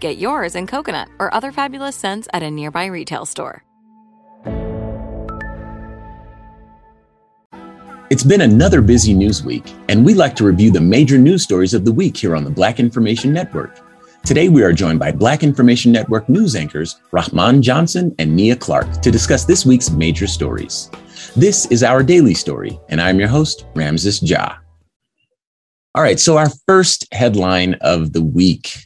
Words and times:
Get 0.00 0.18
yours 0.18 0.54
in 0.54 0.66
coconut 0.66 1.08
or 1.18 1.32
other 1.32 1.52
fabulous 1.52 1.96
scents 1.96 2.28
at 2.32 2.42
a 2.42 2.50
nearby 2.50 2.86
retail 2.86 3.26
store. 3.26 3.64
It's 8.10 8.22
been 8.22 8.42
another 8.42 8.82
busy 8.82 9.14
news 9.14 9.42
week, 9.42 9.72
and 9.88 10.04
we 10.04 10.14
like 10.14 10.36
to 10.36 10.44
review 10.44 10.70
the 10.70 10.80
major 10.80 11.18
news 11.18 11.42
stories 11.42 11.74
of 11.74 11.84
the 11.84 11.92
week 11.92 12.16
here 12.16 12.36
on 12.36 12.44
the 12.44 12.50
Black 12.50 12.78
Information 12.78 13.32
Network. 13.32 13.80
Today, 14.24 14.48
we 14.48 14.62
are 14.62 14.72
joined 14.72 14.98
by 14.98 15.10
Black 15.10 15.42
Information 15.42 15.90
Network 15.90 16.28
news 16.28 16.54
anchors 16.54 17.00
Rahman 17.12 17.60
Johnson 17.60 18.14
and 18.18 18.36
Nia 18.36 18.56
Clark 18.56 19.00
to 19.02 19.10
discuss 19.10 19.44
this 19.44 19.66
week's 19.66 19.90
major 19.90 20.26
stories. 20.26 20.90
This 21.34 21.66
is 21.72 21.82
our 21.82 22.02
daily 22.02 22.34
story, 22.34 22.78
and 22.88 23.00
I'm 23.00 23.18
your 23.18 23.28
host, 23.28 23.66
Ramses 23.74 24.22
Ja. 24.22 24.56
All 25.94 26.02
right, 26.02 26.20
so 26.20 26.36
our 26.36 26.50
first 26.68 27.12
headline 27.12 27.74
of 27.80 28.12
the 28.12 28.22
week 28.22 28.84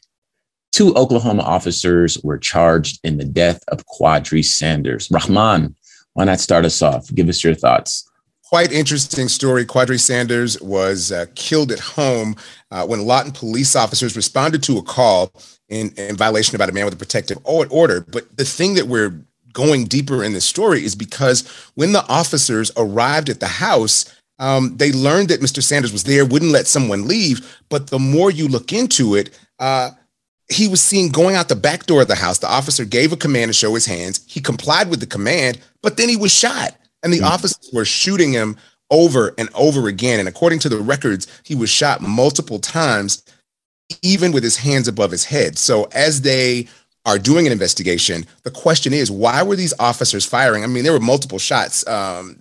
Two 0.72 0.94
Oklahoma 0.94 1.42
officers 1.42 2.18
were 2.22 2.38
charged 2.38 3.00
in 3.04 3.18
the 3.18 3.24
death 3.24 3.62
of 3.68 3.86
Quadry 3.86 4.42
Sanders. 4.42 5.10
Rahman, 5.10 5.74
why 6.12 6.24
not 6.24 6.40
start 6.40 6.64
us 6.64 6.82
off? 6.82 7.12
Give 7.14 7.28
us 7.28 7.42
your 7.42 7.54
thoughts. 7.54 8.08
Quite 8.48 8.72
interesting 8.72 9.28
story. 9.28 9.64
Quadry 9.66 9.98
Sanders 9.98 10.60
was 10.60 11.12
uh, 11.12 11.26
killed 11.34 11.70
at 11.70 11.80
home 11.80 12.34
uh, 12.70 12.86
when 12.86 13.06
Lawton 13.06 13.32
police 13.32 13.76
officers 13.76 14.16
responded 14.16 14.62
to 14.62 14.78
a 14.78 14.82
call 14.82 15.32
in, 15.68 15.90
in 15.96 16.16
violation 16.16 16.54
about 16.54 16.70
a 16.70 16.72
man 16.72 16.86
with 16.86 16.94
a 16.94 16.98
protective 16.98 17.38
order. 17.44 18.00
But 18.00 18.36
the 18.36 18.44
thing 18.44 18.74
that 18.74 18.86
we're 18.86 19.22
going 19.52 19.84
deeper 19.84 20.24
in 20.24 20.32
this 20.32 20.44
story 20.44 20.84
is 20.84 20.94
because 20.94 21.46
when 21.74 21.92
the 21.92 22.06
officers 22.08 22.70
arrived 22.76 23.28
at 23.28 23.40
the 23.40 23.46
house, 23.46 24.14
um, 24.38 24.76
they 24.76 24.92
learned 24.92 25.28
that 25.28 25.40
Mr. 25.40 25.62
Sanders 25.62 25.92
was 25.92 26.04
there, 26.04 26.24
wouldn't 26.24 26.52
let 26.52 26.66
someone 26.66 27.08
leave. 27.08 27.60
But 27.68 27.88
the 27.88 27.98
more 27.98 28.30
you 28.30 28.48
look 28.48 28.72
into 28.72 29.14
it, 29.14 29.38
uh, 29.58 29.90
he 30.50 30.68
was 30.68 30.80
seen 30.80 31.10
going 31.10 31.36
out 31.36 31.48
the 31.48 31.56
back 31.56 31.86
door 31.86 32.02
of 32.02 32.08
the 32.08 32.14
house. 32.14 32.38
The 32.38 32.50
officer 32.50 32.84
gave 32.84 33.12
a 33.12 33.16
command 33.16 33.50
to 33.50 33.52
show 33.52 33.74
his 33.74 33.86
hands. 33.86 34.24
He 34.26 34.40
complied 34.40 34.88
with 34.88 35.00
the 35.00 35.06
command, 35.06 35.58
but 35.82 35.96
then 35.96 36.08
he 36.08 36.16
was 36.16 36.32
shot. 36.32 36.74
And 37.02 37.12
the 37.12 37.18
mm-hmm. 37.18 37.26
officers 37.26 37.70
were 37.72 37.84
shooting 37.84 38.32
him 38.32 38.56
over 38.90 39.34
and 39.36 39.50
over 39.54 39.88
again. 39.88 40.18
And 40.18 40.28
according 40.28 40.60
to 40.60 40.68
the 40.68 40.78
records, 40.78 41.26
he 41.44 41.54
was 41.54 41.70
shot 41.70 42.00
multiple 42.00 42.58
times, 42.58 43.22
even 44.02 44.32
with 44.32 44.42
his 44.42 44.56
hands 44.56 44.88
above 44.88 45.10
his 45.10 45.24
head. 45.24 45.58
So 45.58 45.84
as 45.92 46.22
they 46.22 46.66
are 47.04 47.18
doing 47.18 47.46
an 47.46 47.52
investigation, 47.52 48.24
the 48.42 48.50
question 48.50 48.92
is, 48.92 49.10
why 49.10 49.42
were 49.42 49.56
these 49.56 49.74
officers 49.78 50.24
firing? 50.24 50.64
I 50.64 50.66
mean, 50.66 50.82
there 50.82 50.92
were 50.92 51.00
multiple 51.00 51.38
shots. 51.38 51.86
Um, 51.86 52.38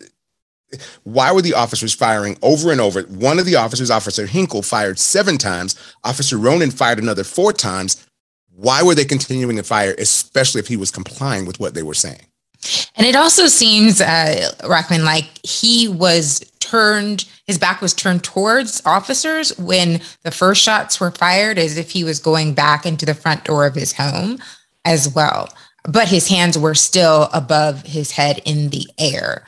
why 1.03 1.31
were 1.31 1.41
the 1.41 1.53
officers 1.53 1.93
firing 1.93 2.37
over 2.41 2.71
and 2.71 2.81
over? 2.81 3.01
One 3.03 3.39
of 3.39 3.45
the 3.45 3.55
officers, 3.55 3.89
Officer 3.89 4.25
Hinkle, 4.25 4.61
fired 4.61 4.99
seven 4.99 5.37
times. 5.37 5.75
Officer 6.03 6.37
Ronan 6.37 6.71
fired 6.71 6.99
another 6.99 7.23
four 7.23 7.53
times. 7.53 8.05
Why 8.55 8.83
were 8.83 8.95
they 8.95 9.05
continuing 9.05 9.57
to 9.57 9.63
fire, 9.63 9.95
especially 9.97 10.59
if 10.59 10.67
he 10.67 10.77
was 10.77 10.91
complying 10.91 11.45
with 11.45 11.59
what 11.59 11.73
they 11.73 11.83
were 11.83 11.93
saying? 11.93 12.25
And 12.95 13.05
it 13.05 13.15
also 13.15 13.47
seems, 13.47 14.01
uh, 14.01 14.51
Rahman, 14.67 15.05
like 15.05 15.29
he 15.45 15.87
was 15.87 16.39
turned, 16.59 17.25
his 17.45 17.57
back 17.57 17.81
was 17.81 17.93
turned 17.93 18.23
towards 18.23 18.81
officers 18.85 19.57
when 19.59 20.01
the 20.23 20.31
first 20.31 20.63
shots 20.63 20.99
were 20.99 21.11
fired, 21.11 21.59
as 21.59 21.77
if 21.77 21.91
he 21.91 22.03
was 22.03 22.19
going 22.19 22.53
back 22.53 22.85
into 22.85 23.05
the 23.05 23.13
front 23.13 23.45
door 23.45 23.65
of 23.65 23.75
his 23.75 23.93
home 23.93 24.39
as 24.83 25.13
well. 25.13 25.49
But 25.87 26.09
his 26.09 26.27
hands 26.27 26.57
were 26.57 26.75
still 26.75 27.29
above 27.31 27.83
his 27.83 28.11
head 28.11 28.41
in 28.43 28.69
the 28.69 28.87
air. 28.97 29.45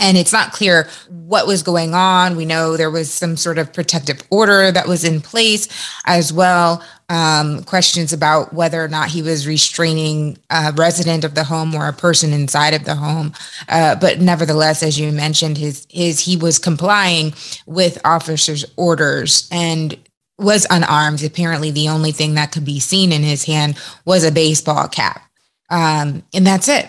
And 0.00 0.16
it's 0.16 0.32
not 0.32 0.52
clear 0.52 0.88
what 1.08 1.46
was 1.46 1.64
going 1.64 1.92
on. 1.92 2.36
We 2.36 2.44
know 2.44 2.76
there 2.76 2.90
was 2.90 3.12
some 3.12 3.36
sort 3.36 3.58
of 3.58 3.72
protective 3.72 4.22
order 4.30 4.70
that 4.70 4.86
was 4.86 5.02
in 5.02 5.20
place 5.20 5.68
as 6.06 6.32
well. 6.32 6.84
Um, 7.08 7.64
questions 7.64 8.12
about 8.12 8.52
whether 8.52 8.84
or 8.84 8.88
not 8.88 9.08
he 9.08 9.22
was 9.22 9.46
restraining 9.46 10.38
a 10.50 10.72
resident 10.76 11.24
of 11.24 11.34
the 11.34 11.42
home 11.42 11.74
or 11.74 11.88
a 11.88 11.92
person 11.92 12.32
inside 12.32 12.74
of 12.74 12.84
the 12.84 12.94
home. 12.94 13.32
Uh, 13.68 13.96
but 13.96 14.20
nevertheless, 14.20 14.82
as 14.82 15.00
you 15.00 15.10
mentioned, 15.10 15.56
his 15.58 15.86
his 15.90 16.20
he 16.20 16.36
was 16.36 16.58
complying 16.58 17.32
with 17.66 17.98
officers' 18.04 18.66
orders 18.76 19.48
and 19.50 19.96
was 20.38 20.66
unarmed. 20.70 21.24
Apparently, 21.24 21.70
the 21.70 21.88
only 21.88 22.12
thing 22.12 22.34
that 22.34 22.52
could 22.52 22.64
be 22.64 22.78
seen 22.78 23.10
in 23.10 23.22
his 23.22 23.44
hand 23.44 23.78
was 24.04 24.22
a 24.22 24.30
baseball 24.30 24.86
cap, 24.86 25.22
um, 25.70 26.22
and 26.34 26.46
that's 26.46 26.68
it. 26.68 26.88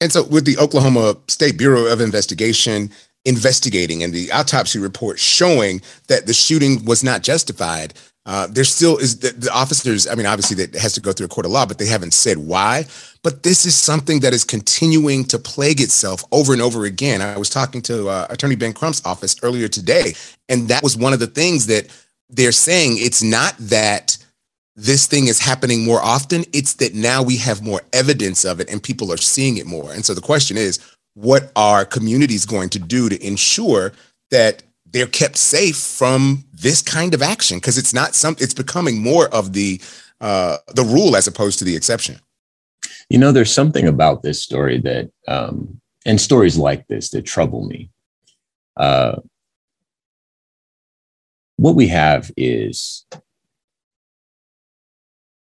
And 0.00 0.10
so, 0.10 0.24
with 0.24 0.44
the 0.44 0.58
Oklahoma 0.58 1.16
State 1.28 1.58
Bureau 1.58 1.86
of 1.86 2.00
Investigation 2.00 2.90
investigating 3.26 4.02
and 4.02 4.14
the 4.14 4.32
autopsy 4.32 4.78
report 4.78 5.18
showing 5.18 5.82
that 6.08 6.26
the 6.26 6.32
shooting 6.32 6.82
was 6.86 7.04
not 7.04 7.22
justified, 7.22 7.92
uh, 8.26 8.46
there 8.46 8.64
still 8.64 8.96
is 8.98 9.18
the, 9.18 9.30
the, 9.30 9.52
officers. 9.52 10.06
I 10.06 10.14
mean, 10.14 10.26
obviously, 10.26 10.64
that 10.64 10.78
has 10.80 10.92
to 10.94 11.00
go 11.00 11.12
through 11.12 11.26
a 11.26 11.28
court 11.30 11.46
of 11.46 11.52
law, 11.52 11.66
but 11.66 11.78
they 11.78 11.86
haven't 11.86 12.12
said 12.12 12.38
why. 12.38 12.86
But 13.22 13.42
this 13.42 13.64
is 13.64 13.76
something 13.76 14.20
that 14.20 14.32
is 14.32 14.44
continuing 14.44 15.24
to 15.26 15.38
plague 15.38 15.80
itself 15.80 16.24
over 16.30 16.52
and 16.52 16.62
over 16.62 16.84
again. 16.84 17.22
I 17.22 17.36
was 17.38 17.50
talking 17.50 17.82
to 17.82 18.08
uh, 18.08 18.26
Attorney 18.30 18.56
Ben 18.56 18.72
Crump's 18.72 19.04
office 19.04 19.36
earlier 19.42 19.68
today, 19.68 20.14
and 20.48 20.68
that 20.68 20.82
was 20.82 20.96
one 20.96 21.12
of 21.12 21.18
the 21.18 21.26
things 21.26 21.66
that 21.66 21.88
they're 22.28 22.52
saying. 22.52 22.96
It's 22.98 23.22
not 23.22 23.54
that 23.58 24.16
this 24.76 25.06
thing 25.06 25.26
is 25.26 25.40
happening 25.40 25.84
more 25.84 26.00
often. 26.00 26.44
It's 26.52 26.74
that 26.74 26.94
now 26.94 27.22
we 27.22 27.36
have 27.38 27.62
more 27.62 27.82
evidence 27.92 28.44
of 28.44 28.60
it 28.60 28.70
and 28.70 28.82
people 28.82 29.12
are 29.12 29.18
seeing 29.18 29.56
it 29.56 29.66
more. 29.66 29.92
And 29.92 30.04
so 30.04 30.14
the 30.14 30.20
question 30.20 30.56
is, 30.56 30.78
what 31.14 31.50
are 31.56 31.84
communities 31.84 32.46
going 32.46 32.68
to 32.70 32.78
do 32.78 33.08
to 33.08 33.26
ensure 33.26 33.92
that 34.30 34.62
they're 34.86 35.06
kept 35.06 35.36
safe 35.36 35.76
from 35.76 36.44
this 36.52 36.82
kind 36.82 37.14
of 37.14 37.22
action? 37.22 37.58
Because 37.58 37.78
it's 37.78 37.92
not 37.92 38.14
some, 38.14 38.36
it's 38.38 38.54
becoming 38.54 39.02
more 39.02 39.28
of 39.28 39.52
the 39.52 39.80
uh, 40.20 40.58
the 40.74 40.82
rule 40.82 41.16
as 41.16 41.26
opposed 41.26 41.58
to 41.58 41.64
the 41.64 41.74
exception. 41.74 42.20
You 43.08 43.18
know, 43.18 43.32
there's 43.32 43.52
something 43.52 43.86
about 43.86 44.22
this 44.22 44.42
story 44.42 44.78
that, 44.80 45.10
um, 45.26 45.80
and 46.04 46.20
stories 46.20 46.58
like 46.58 46.86
this 46.88 47.10
that 47.10 47.22
trouble 47.22 47.66
me. 47.66 47.90
Uh, 48.76 49.16
what 51.56 51.74
we 51.74 51.88
have 51.88 52.30
is 52.36 53.06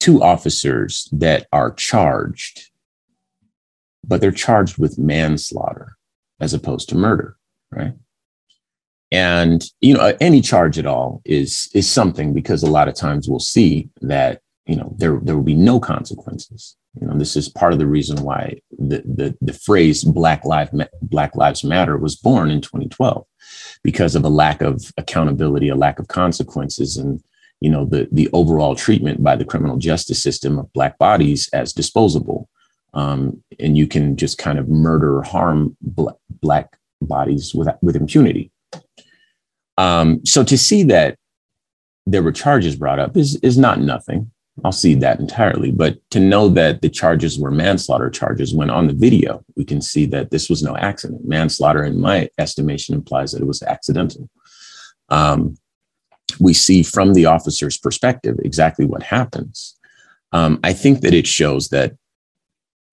two 0.07 0.24
officers 0.24 1.09
that 1.12 1.48
are 1.51 1.74
charged, 1.74 2.71
but 4.06 4.21
they're 4.21 4.31
charged 4.31 4.77
with 4.77 4.98
manslaughter 4.98 5.98
as 6.39 6.54
opposed 6.54 6.88
to 6.88 6.95
murder, 6.95 7.36
right? 7.71 7.92
And 9.12 9.62
you 9.81 9.94
know, 9.94 10.15
any 10.21 10.39
charge 10.39 10.80
at 10.80 10.86
all 10.86 11.21
is 11.25 11.69
is 11.74 11.92
something 11.92 12.33
because 12.33 12.63
a 12.63 12.71
lot 12.71 12.88
of 12.88 12.95
times 12.95 13.27
we'll 13.27 13.39
see 13.39 13.89
that 14.00 14.42
you 14.65 14.77
know, 14.77 14.95
there 14.98 15.19
there 15.21 15.36
will 15.36 15.44
be 15.44 15.56
no 15.71 15.77
consequences. 15.77 16.77
You 17.01 17.07
know, 17.07 17.18
this 17.18 17.36
is 17.36 17.50
part 17.50 17.74
of 17.74 17.80
the 17.80 17.88
reason 17.88 18.24
why 18.24 18.62
the 18.71 19.01
the, 19.03 19.38
the 19.42 19.53
phrase 19.53 20.06
Black 20.06 20.45
Lives 20.45 20.71
Black 21.01 21.36
Lives 21.36 21.65
Matter 21.65 21.98
was 21.98 22.15
born 22.15 22.50
in 22.50 22.62
2012, 22.62 23.25
because 23.83 24.15
of 24.15 24.24
a 24.24 24.30
lack 24.30 24.62
of 24.62 24.94
accountability, 24.98 25.68
a 25.68 25.75
lack 25.75 26.00
of 26.00 26.07
consequences, 26.07 26.95
and 26.95 27.21
you 27.59 27.69
know 27.69 27.86
the 27.86 28.07
the 28.12 28.30
overall 28.33 28.75
treatment 28.75 29.24
by 29.24 29.36
the 29.36 29.45
criminal 29.45 29.77
justice 29.77 30.21
system 30.21 30.59
of 30.59 30.71
black 30.74 30.98
bodies 30.98 31.50
as 31.54 31.74
disposable. 31.74 32.50
Um, 32.94 33.44
and 33.59 33.77
you 33.77 33.86
can 33.86 34.15
just 34.15 34.38
kind 34.38 34.57
of 34.57 34.69
murder 34.69 35.18
or 35.18 35.24
harm 35.24 35.77
black, 35.81 36.15
black 36.42 36.77
bodies 37.01 37.54
with 37.54 37.68
with 37.81 37.95
impunity. 37.95 38.51
Um, 39.77 40.25
so 40.25 40.44
to 40.44 40.57
see 40.57 40.83
that 40.83 41.18
there 42.06 42.24
were 42.24 42.31
charges 42.31 42.75
brought 42.75 43.00
up 43.00 43.18
is 43.18 43.36
is 43.38 43.57
not 43.57 43.81
nothing. 43.81 44.31
I'll 44.63 44.71
see 44.71 44.95
that 44.95 45.19
entirely. 45.19 45.71
But 45.71 45.98
to 46.12 46.19
know 46.19 46.50
that 46.50 46.81
the 46.81 46.89
charges 46.89 47.38
were 47.38 47.51
manslaughter 47.51 48.10
charges, 48.10 48.56
when 48.56 48.69
on 48.69 48.88
the 48.88 48.94
video, 48.94 49.44
we 49.56 49.63
can 49.63 49.81
see 49.81 50.06
that 50.07 50.31
this 50.31 50.50
was 50.50 50.63
no 50.63 50.75
accident. 50.75 51.27
Manslaughter, 51.27 51.83
in 51.83 52.00
my 52.00 52.30
estimation, 52.39 52.95
implies 52.95 53.31
that 53.31 53.42
it 53.42 53.48
was 53.48 53.62
accidental. 53.62 54.30
Um, 55.10 55.57
we 56.39 56.53
see 56.53 56.83
from 56.83 57.13
the 57.13 57.25
officer's 57.25 57.77
perspective 57.77 58.38
exactly 58.44 58.85
what 58.85 59.03
happens. 59.03 59.75
Um, 60.33 60.59
I 60.63 60.74
think 60.74 61.01
that 61.01 61.13
it 61.13 61.27
shows 61.27 61.69
that, 61.69 61.95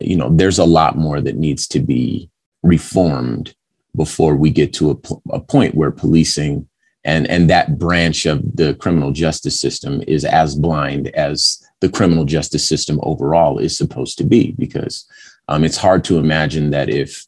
you 0.00 0.16
know, 0.16 0.30
there's 0.30 0.58
a 0.58 0.64
lot 0.64 0.96
more 0.96 1.20
that 1.20 1.36
needs 1.36 1.66
to 1.68 1.80
be 1.80 2.30
reformed 2.62 3.54
before 3.96 4.34
we 4.34 4.50
get 4.50 4.72
to 4.74 4.90
a, 5.30 5.40
point 5.40 5.74
where 5.74 5.90
policing 5.90 6.68
and 7.04 7.28
and 7.28 7.50
that 7.50 7.78
branch 7.78 8.26
of 8.26 8.40
the 8.56 8.74
criminal 8.74 9.12
justice 9.12 9.60
system 9.60 10.02
is 10.08 10.24
as 10.24 10.56
blind 10.56 11.08
as 11.08 11.62
the 11.80 11.88
criminal 11.88 12.24
justice 12.24 12.66
system 12.66 12.98
overall 13.02 13.58
is 13.58 13.76
supposed 13.76 14.16
to 14.18 14.24
be 14.24 14.52
because 14.58 15.06
um, 15.48 15.64
it's 15.64 15.76
hard 15.76 16.02
to 16.04 16.18
imagine 16.18 16.70
that 16.70 16.88
if 16.88 17.26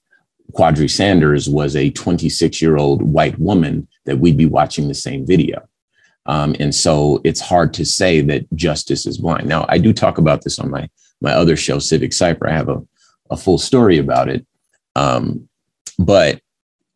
Quadry 0.53 0.89
Sanders 0.89 1.49
was 1.49 1.77
a 1.77 1.91
26 1.91 2.63
year 2.63 2.77
old 2.77 3.03
white 3.03 3.39
woman 3.39 3.87
that 4.07 4.19
we'd 4.19 4.37
be 4.37 4.47
watching 4.47 4.89
the 4.89 4.95
same 4.95 5.27
video. 5.27 5.69
Um, 6.27 6.55
and 6.59 6.75
so 6.75 7.21
it's 7.25 7.41
hard 7.41 7.73
to 7.75 7.85
say 7.85 8.21
that 8.23 8.53
justice 8.55 9.07
is 9.07 9.19
blind. 9.19 9.47
Now, 9.47 9.67
I 9.69 9.79
do 9.79 9.93
talk 9.93 10.19
about 10.19 10.43
this 10.43 10.59
on 10.59 10.71
my 10.71 10.89
my 11.21 11.33
other 11.33 11.57
show, 11.57 11.79
Civic 11.79 12.13
Cypher. 12.13 12.49
I 12.49 12.53
have 12.53 12.69
a, 12.69 12.83
a 13.31 13.37
full 13.37 13.59
story 13.59 13.97
about 13.97 14.29
it. 14.29 14.47
Um, 14.95 15.49
but 15.99 16.41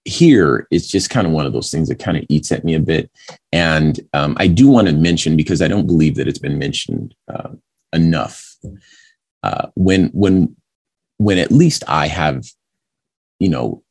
here 0.05 0.67
it's 0.71 0.89
just 0.89 1.11
kind 1.11 1.27
of 1.27 1.33
one 1.33 1.47
of 1.47 1.53
those 1.53 1.71
things 1.71 1.89
that 1.89 1.99
kind 1.99 2.17
of 2.17 2.25
eats 2.29 2.51
at 2.51 2.65
me 2.65 2.75
a 2.75 2.81
bit 2.81 3.11
and 3.53 4.01
um, 4.15 4.35
i 4.41 4.47
do 4.47 4.67
want 4.67 4.87
to 4.87 4.95
mention 4.95 5.37
because 5.37 5.61
i 5.61 5.69
don't 5.69 5.87
believe 5.87 6.17
that 6.17 6.27
it's 6.27 6.39
been 6.39 6.59
mentioned 6.59 7.15
uh, 7.29 7.51
enough 7.93 8.57
uh, 9.43 9.67
when 9.75 10.07
when 10.09 10.55
when 11.19 11.39
at 11.39 11.53
least 11.53 11.85
i 11.87 12.07
have 12.07 12.47
you 13.39 13.49
know 13.49 13.83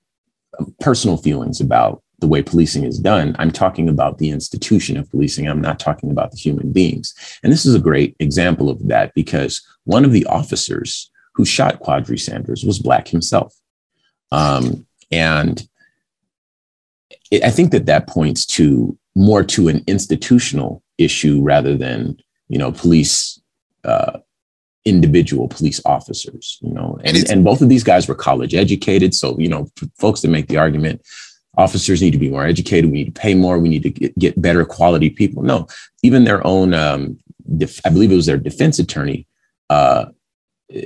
personal 0.79 1.15
feelings 1.15 1.61
about 1.61 2.01
the 2.19 2.27
way 2.27 2.41
policing 2.41 2.83
is 2.83 2.99
done 2.99 3.35
i'm 3.39 3.51
talking 3.51 3.89
about 3.89 4.17
the 4.17 4.29
institution 4.29 4.97
of 4.97 5.09
policing. 5.09 5.47
I'm 5.47 5.61
not 5.61 5.79
talking 5.79 6.11
about 6.11 6.31
the 6.31 6.37
human 6.37 6.71
beings. 6.71 7.13
And 7.43 7.51
this 7.51 7.65
is 7.65 7.75
a 7.75 7.79
great 7.79 8.15
example 8.19 8.69
of 8.69 8.87
that 8.87 9.13
because 9.13 9.61
one 9.85 10.05
of 10.05 10.11
the 10.11 10.25
officers 10.25 11.11
who 11.33 11.45
shot 11.45 11.79
quadry 11.79 12.17
sanders 12.17 12.63
was 12.63 12.79
black 12.79 13.07
himself. 13.07 13.55
Um, 14.31 14.85
and 15.11 15.67
I 17.43 17.49
think 17.49 17.71
that 17.71 17.85
that 17.87 18.07
points 18.07 18.45
to 18.47 18.97
more 19.15 19.43
to 19.43 19.67
an 19.67 19.83
institutional 19.87 20.83
issue 20.97 21.41
rather 21.41 21.75
than 21.75 22.17
you 22.47 22.57
know 22.57 22.71
police 22.71 23.41
uh, 23.83 24.19
individual 24.85 25.47
police 25.47 25.81
officers. 25.85 26.59
You 26.61 26.73
know, 26.73 26.99
and 27.03 27.17
and, 27.17 27.29
and 27.29 27.43
both 27.43 27.61
of 27.61 27.69
these 27.69 27.83
guys 27.83 28.07
were 28.07 28.15
college 28.15 28.53
educated, 28.53 29.15
so 29.15 29.37
you 29.39 29.49
know, 29.49 29.67
folks 29.97 30.21
that 30.21 30.29
make 30.29 30.47
the 30.47 30.57
argument 30.57 31.01
officers 31.59 32.01
need 32.01 32.15
to 32.17 32.25
be 32.25 32.29
more 32.29 32.45
educated. 32.45 32.89
We 32.89 32.99
need 33.03 33.13
to 33.15 33.21
pay 33.21 33.35
more. 33.35 33.59
We 33.59 33.69
need 33.69 33.83
to 33.83 33.89
get, 33.89 34.17
get 34.17 34.41
better 34.41 34.63
quality 34.65 35.09
people. 35.09 35.43
No, 35.43 35.67
even 36.01 36.23
their 36.23 36.45
own, 36.47 36.73
um, 36.73 37.19
def- 37.57 37.81
I 37.85 37.89
believe 37.89 38.11
it 38.11 38.15
was 38.15 38.25
their 38.25 38.37
defense 38.37 38.79
attorney, 38.79 39.27
uh, 39.69 40.05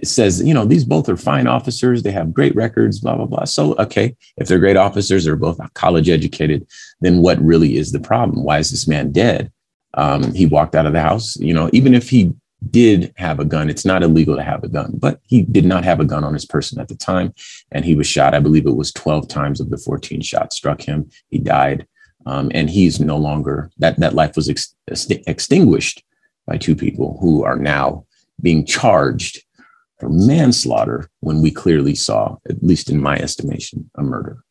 says, 0.04 0.42
you 0.42 0.54
know, 0.54 0.66
these 0.66 0.86
both 0.86 1.10
are 1.10 1.18
fine 1.18 1.46
officers. 1.46 2.02
They 2.02 2.12
have 2.12 2.34
great 2.34 2.56
records, 2.56 3.00
blah, 3.00 3.16
blah, 3.16 3.26
blah. 3.26 3.44
So, 3.44 3.76
okay, 3.76 4.16
if 4.38 4.48
they're 4.48 4.60
great 4.60 4.78
officers, 4.78 5.26
they're 5.26 5.36
both 5.36 5.60
college 5.74 6.10
educated, 6.10 6.66
then 7.02 7.22
what 7.22 7.40
really 7.42 7.78
is 7.78 7.92
the 7.92 8.00
problem? 8.00 8.44
Why 8.44 8.60
is 8.60 8.72
this 8.72 8.88
man 8.88 9.12
dead? 9.12 9.52
Um, 9.96 10.34
he 10.34 10.46
walked 10.48 10.76
out 10.76 10.88
of 10.88 10.94
the 10.94 11.02
house. 11.02 11.36
You 11.36 11.54
know, 11.54 11.70
even 11.74 11.94
if 11.94 12.10
he 12.10 12.34
did 12.70 13.14
have 13.18 13.40
a 13.40 13.46
gun, 13.46 13.70
it's 13.70 13.86
not 13.86 14.04
illegal 14.04 14.36
to 14.36 14.44
have 14.44 14.64
a 14.64 14.68
gun, 14.68 14.94
but 14.98 15.20
he 15.28 15.42
did 15.42 15.66
not 15.66 15.84
have 15.84 16.00
a 16.00 16.06
gun 16.06 16.24
on 16.24 16.34
his 16.34 16.46
person 16.46 16.80
at 16.80 16.88
the 16.88 16.96
time. 16.96 17.34
And 17.72 17.86
he 17.86 17.96
was 17.96 18.08
shot, 18.08 18.34
I 18.34 18.40
believe 18.40 18.66
it 18.66 18.76
was 18.76 18.92
12 18.92 19.28
times 19.28 19.60
of 19.60 19.70
the 19.70 19.78
14 19.78 20.22
shots 20.22 20.56
struck 20.56 20.82
him. 20.82 21.10
He 21.30 21.40
died. 21.40 21.88
Um, 22.26 22.52
and 22.54 22.70
he's 22.70 23.00
no 23.00 23.18
longer, 23.18 23.70
that, 23.80 24.00
that 24.00 24.16
life 24.16 24.36
was 24.36 24.50
ex- 24.50 24.76
extinguished 24.88 26.04
by 26.48 26.58
two 26.58 26.76
people 26.76 27.18
who 27.20 27.44
are 27.44 27.58
now 27.58 28.06
being 28.42 28.66
charged 28.66 29.44
for 30.00 30.10
manslaughter 30.10 31.10
when 31.20 31.42
we 31.42 31.52
clearly 31.52 31.96
saw, 31.96 32.38
at 32.50 32.64
least 32.64 32.90
in 32.90 33.02
my 33.02 33.18
estimation, 33.18 33.90
a 33.96 34.04
murder. 34.04 34.44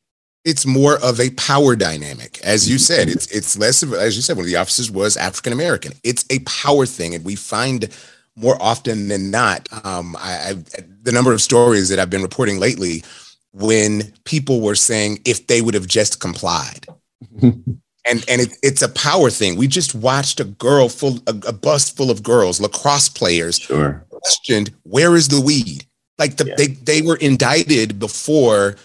It's 0.44 0.66
more 0.66 0.96
of 1.02 1.20
a 1.20 1.30
power 1.30 1.76
dynamic, 1.76 2.40
as 2.42 2.68
you 2.68 2.78
said. 2.78 3.08
It's 3.08 3.26
it's 3.28 3.56
less 3.56 3.82
of 3.82 3.94
as 3.94 4.16
you 4.16 4.22
said. 4.22 4.36
One 4.36 4.44
of 4.44 4.50
the 4.50 4.56
officers 4.56 4.90
was 4.90 5.16
African 5.16 5.52
American. 5.52 5.92
It's 6.02 6.24
a 6.30 6.40
power 6.40 6.84
thing, 6.86 7.14
and 7.14 7.24
we 7.24 7.36
find 7.36 7.88
more 8.36 8.60
often 8.60 9.08
than 9.08 9.30
not. 9.30 9.68
Um, 9.84 10.16
I, 10.18 10.50
I, 10.50 10.82
the 11.02 11.12
number 11.12 11.32
of 11.32 11.40
stories 11.40 11.88
that 11.90 11.98
I've 11.98 12.10
been 12.10 12.22
reporting 12.22 12.58
lately, 12.58 13.04
when 13.52 14.12
people 14.24 14.60
were 14.60 14.74
saying 14.74 15.20
if 15.24 15.46
they 15.46 15.62
would 15.62 15.74
have 15.74 15.86
just 15.86 16.18
complied, 16.20 16.86
and 17.42 17.64
and 18.04 18.40
it, 18.40 18.56
it's 18.62 18.82
a 18.82 18.88
power 18.88 19.30
thing. 19.30 19.56
We 19.56 19.68
just 19.68 19.94
watched 19.94 20.40
a 20.40 20.44
girl 20.44 20.88
full 20.88 21.18
a, 21.28 21.34
a 21.46 21.52
bus 21.52 21.88
full 21.88 22.10
of 22.10 22.24
girls, 22.24 22.60
lacrosse 22.60 23.08
players, 23.08 23.58
sure 23.58 24.04
questioned, 24.22 24.72
where 24.84 25.16
is 25.16 25.28
the 25.28 25.40
weed? 25.40 25.86
Like 26.18 26.36
the, 26.36 26.46
yeah. 26.46 26.54
they 26.56 26.66
they 26.68 27.02
were 27.02 27.16
indicted 27.16 27.98
before 27.98 28.76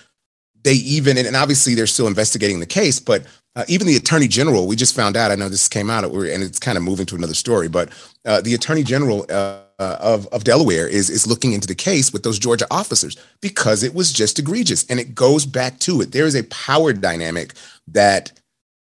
they 0.67 0.73
even 0.73 1.17
and 1.17 1.35
obviously 1.35 1.75
they're 1.75 1.87
still 1.87 2.07
investigating 2.07 2.59
the 2.59 2.65
case, 2.65 2.99
but 2.99 3.25
uh, 3.55 3.63
even 3.69 3.87
the 3.87 3.95
attorney 3.95 4.27
general, 4.27 4.67
we 4.67 4.75
just 4.75 4.95
found 4.95 5.15
out. 5.15 5.31
I 5.31 5.35
know 5.35 5.49
this 5.49 5.67
came 5.69 5.89
out, 5.89 6.03
and 6.03 6.43
it's 6.43 6.59
kind 6.59 6.77
of 6.77 6.83
moving 6.83 7.05
to 7.07 7.15
another 7.15 7.33
story, 7.33 7.69
but 7.69 7.89
uh, 8.25 8.41
the 8.41 8.53
attorney 8.53 8.83
general 8.83 9.25
uh, 9.29 9.61
of 9.79 10.27
of 10.27 10.43
Delaware 10.43 10.87
is 10.87 11.09
is 11.09 11.25
looking 11.25 11.53
into 11.53 11.67
the 11.67 11.73
case 11.73 12.11
with 12.11 12.23
those 12.23 12.37
Georgia 12.37 12.68
officers 12.69 13.15
because 13.42 13.81
it 13.81 13.95
was 13.95 14.11
just 14.11 14.39
egregious, 14.39 14.85
and 14.89 14.99
it 14.99 15.15
goes 15.15 15.45
back 15.45 15.80
to 15.80 16.01
it. 16.01 16.11
There 16.11 16.25
is 16.25 16.35
a 16.35 16.44
power 16.44 16.92
dynamic 16.92 17.53
that 17.87 18.33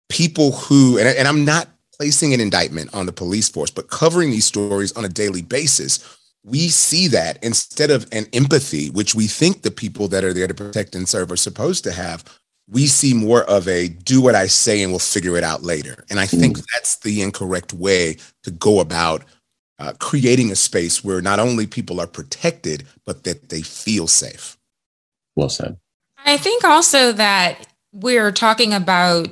people 0.10 0.53
who 0.53 0.98
and, 0.98 1.08
and 1.08 1.27
I'm 1.27 1.44
not 1.44 1.68
placing 2.00 2.34
an 2.34 2.39
indictment 2.39 2.94
on 2.94 3.08
the 3.08 3.12
police 3.12 3.50
force, 3.50 3.72
but 3.72 3.89
covering 3.89 4.32
these 4.32 4.46
stories 4.46 4.94
on 4.94 5.03
a 5.03 5.10
daily 5.10 5.42
basis 5.42 6.17
we 6.48 6.70
see 6.70 7.08
that 7.10 7.44
instead 7.44 7.92
of 7.92 8.08
an 8.13 8.25
empathy, 8.32 8.89
which 8.89 9.13
we 9.13 9.27
think 9.27 9.62
the 9.62 9.72
people 9.72 10.08
that 10.08 10.24
are 10.24 10.34
there 10.34 10.48
to 10.48 10.54
protect 10.54 10.96
and 10.96 11.08
serve 11.08 11.30
are 11.32 11.38
supposed 11.38 11.84
to 11.84 11.92
have, 11.92 12.24
we 12.70 12.88
see 12.88 13.13
more 13.13 13.44
of 13.44 13.68
a 13.68 13.89
do 13.89 14.22
what 14.22 14.36
I 14.36 14.48
say 14.48 14.82
and 14.82 14.92
we'll 14.92 15.00
figure 15.00 15.38
it 15.38 15.44
out 15.44 15.63
later. 15.63 16.06
And 16.10 16.20
I 16.20 16.25
think 16.25 16.58
mm. 16.58 16.66
that's 16.74 16.98
the 17.00 17.22
incorrect 17.22 17.74
way 17.74 18.18
to 18.44 18.51
go 18.51 18.80
about 18.80 19.25
uh, 19.80 19.94
creating 20.00 20.51
a 20.51 20.56
space 20.56 21.04
where 21.04 21.22
not 21.22 21.39
only 21.39 21.68
people 21.68 22.00
are 22.00 22.08
protected, 22.08 22.88
but 23.06 23.25
that 23.25 23.50
they 23.50 23.62
feel 23.62 24.08
safe. 24.08 24.58
Well 25.36 25.50
said. 25.50 25.77
I 26.25 26.38
think 26.38 26.63
also 26.63 27.12
that 27.12 27.68
we're 27.94 28.32
talking 28.32 28.74
about 28.74 29.27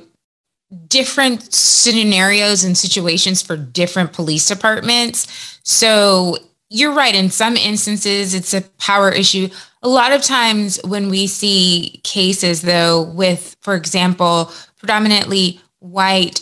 different 0.86 1.52
scenarios 1.52 2.64
and 2.64 2.76
situations 2.76 3.40
for 3.40 3.56
different 3.56 4.12
police 4.12 4.48
departments. 4.48 5.58
So 5.62 6.38
you're 6.68 6.92
right. 6.92 7.14
In 7.14 7.30
some 7.30 7.56
instances, 7.56 8.34
it's 8.34 8.54
a 8.54 8.62
power 8.78 9.10
issue. 9.10 9.48
A 9.82 9.88
lot 9.88 10.12
of 10.12 10.22
times, 10.22 10.80
when 10.84 11.08
we 11.08 11.26
see 11.26 12.00
cases, 12.02 12.62
though, 12.62 13.02
with, 13.02 13.56
for 13.60 13.74
example, 13.74 14.50
predominantly 14.78 15.60
white 15.78 16.40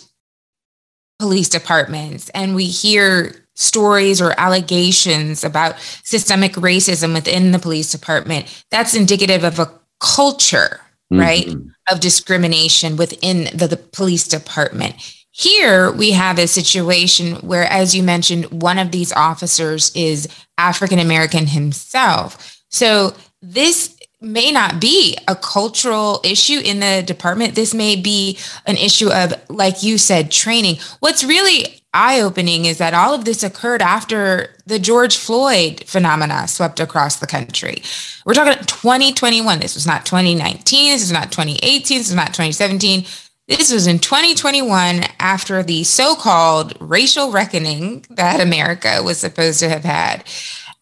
police 1.19 1.49
departments, 1.49 2.31
and 2.31 2.55
we 2.55 2.65
hear 2.65 3.35
stories 3.55 4.21
or 4.21 4.35
allegations 4.39 5.45
about 5.45 5.79
systemic 6.03 6.53
racism 6.55 7.13
within 7.13 7.53
the 7.53 7.59
police 7.59 7.93
department, 7.93 8.65
that's 8.71 8.95
indicative 8.95 9.45
of 9.45 9.59
a 9.59 9.71
culture, 10.01 10.81
mm-hmm. 11.13 11.21
right, 11.21 11.49
of 11.91 12.01
discrimination 12.01 12.97
within 12.97 13.45
the, 13.57 13.67
the 13.69 13.77
police 13.77 14.27
department. 14.27 14.95
Here 15.37 15.91
we 15.91 16.13
have 16.13 16.39
a 16.39 16.47
situation 16.47 17.35
where, 17.37 17.65
as 17.65 17.93
you 17.93 18.05
mentioned, 18.05 18.63
one 18.63 18.79
of 18.79 18.93
these 18.93 19.13
officers 19.13 19.91
is 19.97 20.29
African 20.57 21.01
American 21.01 21.49
himself. 21.49 22.63
So 22.69 23.17
this 23.43 23.97
may 24.21 24.53
not 24.53 24.81
be 24.81 25.19
a 25.27 25.35
cultural 25.35 26.21
issue 26.23 26.61
in 26.65 26.79
the 26.79 27.03
department. 27.05 27.57
This 27.57 27.75
may 27.75 27.97
be 27.97 28.39
an 28.65 28.77
issue 28.77 29.11
of, 29.11 29.35
like 29.49 29.83
you 29.83 29.99
said, 29.99 30.31
training. 30.31 30.77
What's 31.01 31.25
really 31.25 31.81
eye 31.93 32.21
opening 32.21 32.65
is 32.65 32.79
that 32.79 32.95
all 32.95 33.13
of 33.13 33.25
this 33.25 33.43
occurred 33.43 33.83
after 33.83 34.55
the 34.67 34.79
George 34.79 35.17
Floyd 35.17 35.83
phenomena 35.85 36.47
swept 36.47 36.79
across 36.79 37.17
the 37.17 37.27
country. 37.27 37.83
We're 38.25 38.35
talking 38.35 38.65
2021. 38.67 39.59
This 39.59 39.75
was 39.75 39.87
not 39.87 40.07
2019. 40.07 40.93
This 40.93 41.03
is 41.03 41.13
not 41.13 41.33
2018. 41.33 41.99
This 41.99 42.09
is 42.09 42.15
not 42.15 42.29
2017. 42.29 43.05
This 43.47 43.73
was 43.73 43.87
in 43.87 43.99
2021 43.99 45.05
after 45.19 45.63
the 45.63 45.85
so 45.85 46.15
called 46.15 46.75
racial 46.81 47.31
reckoning 47.31 48.05
that 48.11 48.41
America 48.41 49.03
was 49.03 49.19
supposed 49.19 49.61
to 49.61 49.69
have 49.69 49.85
had. 49.85 50.25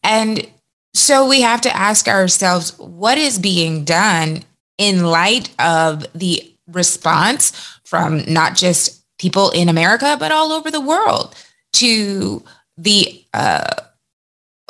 And 0.04 0.48
so 0.94 1.28
we 1.28 1.40
have 1.40 1.60
to 1.62 1.76
ask 1.76 2.06
ourselves 2.06 2.78
what 2.78 3.18
is 3.18 3.38
being 3.38 3.84
done 3.84 4.44
in 4.78 5.04
light 5.04 5.50
of 5.58 6.06
the 6.14 6.52
response 6.68 7.50
from 7.84 8.22
not 8.32 8.54
just 8.54 9.04
people 9.18 9.50
in 9.50 9.68
America, 9.68 10.16
but 10.18 10.32
all 10.32 10.52
over 10.52 10.70
the 10.70 10.80
world 10.80 11.34
to 11.74 12.44
the 12.76 13.24
uh, 13.34 13.74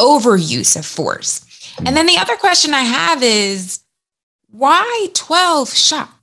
overuse 0.00 0.76
of 0.76 0.86
force. 0.86 1.44
And 1.84 1.96
then 1.96 2.06
the 2.06 2.18
other 2.18 2.36
question 2.36 2.74
I 2.74 2.82
have 2.82 3.22
is 3.22 3.80
why 4.50 5.08
12 5.14 5.72
shots? 5.72 6.21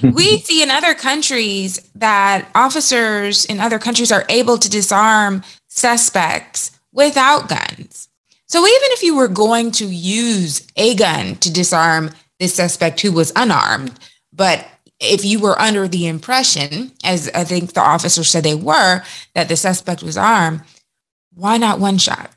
we 0.02 0.38
see 0.38 0.62
in 0.62 0.70
other 0.70 0.94
countries 0.94 1.78
that 1.94 2.48
officers 2.54 3.44
in 3.44 3.60
other 3.60 3.78
countries 3.78 4.12
are 4.12 4.24
able 4.28 4.58
to 4.58 4.68
disarm 4.68 5.42
suspects 5.68 6.78
without 6.92 7.48
guns. 7.48 8.08
So 8.46 8.60
even 8.60 8.88
if 8.92 9.02
you 9.02 9.16
were 9.16 9.28
going 9.28 9.70
to 9.72 9.86
use 9.86 10.66
a 10.76 10.94
gun 10.94 11.36
to 11.36 11.52
disarm 11.52 12.10
this 12.38 12.54
suspect 12.54 13.00
who 13.00 13.12
was 13.12 13.32
unarmed, 13.34 13.98
but 14.32 14.66
if 15.00 15.24
you 15.24 15.40
were 15.40 15.58
under 15.58 15.88
the 15.88 16.06
impression, 16.06 16.92
as 17.02 17.30
I 17.34 17.44
think 17.44 17.72
the 17.72 17.80
officer 17.80 18.22
said 18.22 18.44
they 18.44 18.54
were, 18.54 19.02
that 19.34 19.48
the 19.48 19.56
suspect 19.56 20.02
was 20.02 20.16
armed, 20.16 20.62
why 21.34 21.56
not 21.56 21.80
one 21.80 21.98
shot? 21.98 22.30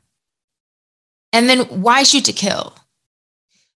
And 1.31 1.49
then 1.49 1.59
why 1.81 2.03
shoot 2.03 2.25
to 2.25 2.33
kill? 2.33 2.75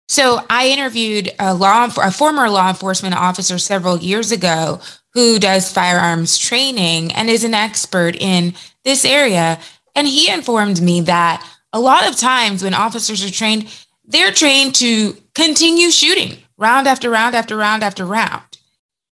So 0.10 0.44
I 0.50 0.70
interviewed 0.70 1.32
a 1.38 1.54
law, 1.54 1.88
a 1.98 2.12
former 2.12 2.50
law 2.50 2.70
enforcement 2.70 3.14
officer 3.14 3.60
several 3.60 4.00
years 4.00 4.32
ago 4.32 4.82
who 5.14 5.38
does 5.38 5.72
firearms 5.72 6.36
training 6.36 7.12
and 7.14 7.30
is 7.30 7.44
an 7.44 7.54
expert 7.54 8.16
in 8.16 8.56
this 8.84 9.06
area. 9.06 9.60
And 9.96 10.08
he 10.08 10.32
informed 10.32 10.82
me 10.82 11.02
that 11.02 11.48
a 11.72 11.80
lot 11.80 12.10
of 12.10 12.18
times 12.18 12.64
when 12.64 12.74
officers 12.74 13.24
are 13.24 13.32
trained, 13.32 13.70
they're 14.04 14.32
trained 14.32 14.74
to 14.76 15.16
continue 15.36 15.92
shooting 15.92 16.40
round 16.58 16.88
after 16.88 17.12
round 17.12 17.36
after 17.36 17.56
round 17.56 17.84
after 17.84 18.04
round. 18.04 18.58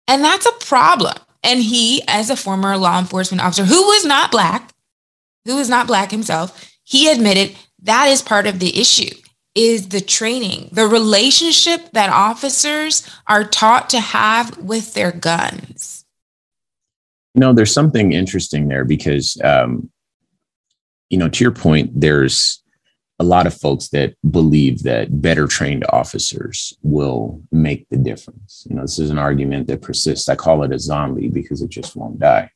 And 0.10 0.22
that's 0.22 0.46
a 0.46 0.66
problem. 0.66 1.16
And 1.42 1.62
he, 1.62 2.04
as 2.06 2.30
a 2.30 2.36
former 2.36 2.76
law 2.76 3.00
enforcement 3.00 3.42
officer 3.42 3.64
who 3.64 3.82
was 3.82 4.04
not 4.04 4.30
Black, 4.30 4.74
who 5.46 5.56
was 5.56 5.70
not 5.70 5.88
Black 5.88 6.12
himself, 6.12 6.70
he 6.84 7.10
admitted 7.10 7.56
that 7.84 8.10
is 8.10 8.22
part 8.22 8.46
of 8.46 8.60
the 8.60 8.78
issue 8.78 9.16
is 9.56 9.90
the 9.90 10.02
training, 10.02 10.70
the 10.72 10.88
relationship 10.88 11.92
that 11.92 12.10
officers 12.10 13.08
are 13.28 13.44
taught 13.44 13.90
to 13.90 14.00
have 14.00 14.58
with 14.58 14.94
their 14.94 15.12
guns. 15.12 16.06
You 17.34 17.42
know, 17.42 17.54
there's 17.54 17.74
something 17.74 18.14
interesting 18.14 18.68
there 18.68 18.86
because, 18.86 19.40
um, 19.44 19.90
you 21.10 21.18
know, 21.18 21.30
to 21.30 21.44
your 21.44 21.52
point, 21.52 21.92
there's 22.00 22.62
a 23.20 23.24
lot 23.24 23.46
of 23.46 23.54
folks 23.54 23.90
that 23.90 24.16
believe 24.32 24.84
that 24.84 25.22
better 25.22 25.48
trained 25.48 25.86
officers 25.90 26.74
will 26.82 27.42
make 27.52 27.88
the 27.90 27.98
difference. 27.98 28.66
You 28.70 28.76
know, 28.76 28.82
this 28.82 28.98
is 29.00 29.12
an 29.12 29.20
argument 29.20 29.68
that 29.68 29.82
persists. 29.82 30.28
I 30.28 30.36
call 30.36 30.64
it 30.64 30.74
a 30.74 30.80
zombie 30.80 31.30
because 31.30 31.62
it 31.62 31.70
just 31.70 31.96
won't 31.96 32.20
die. 32.20 32.50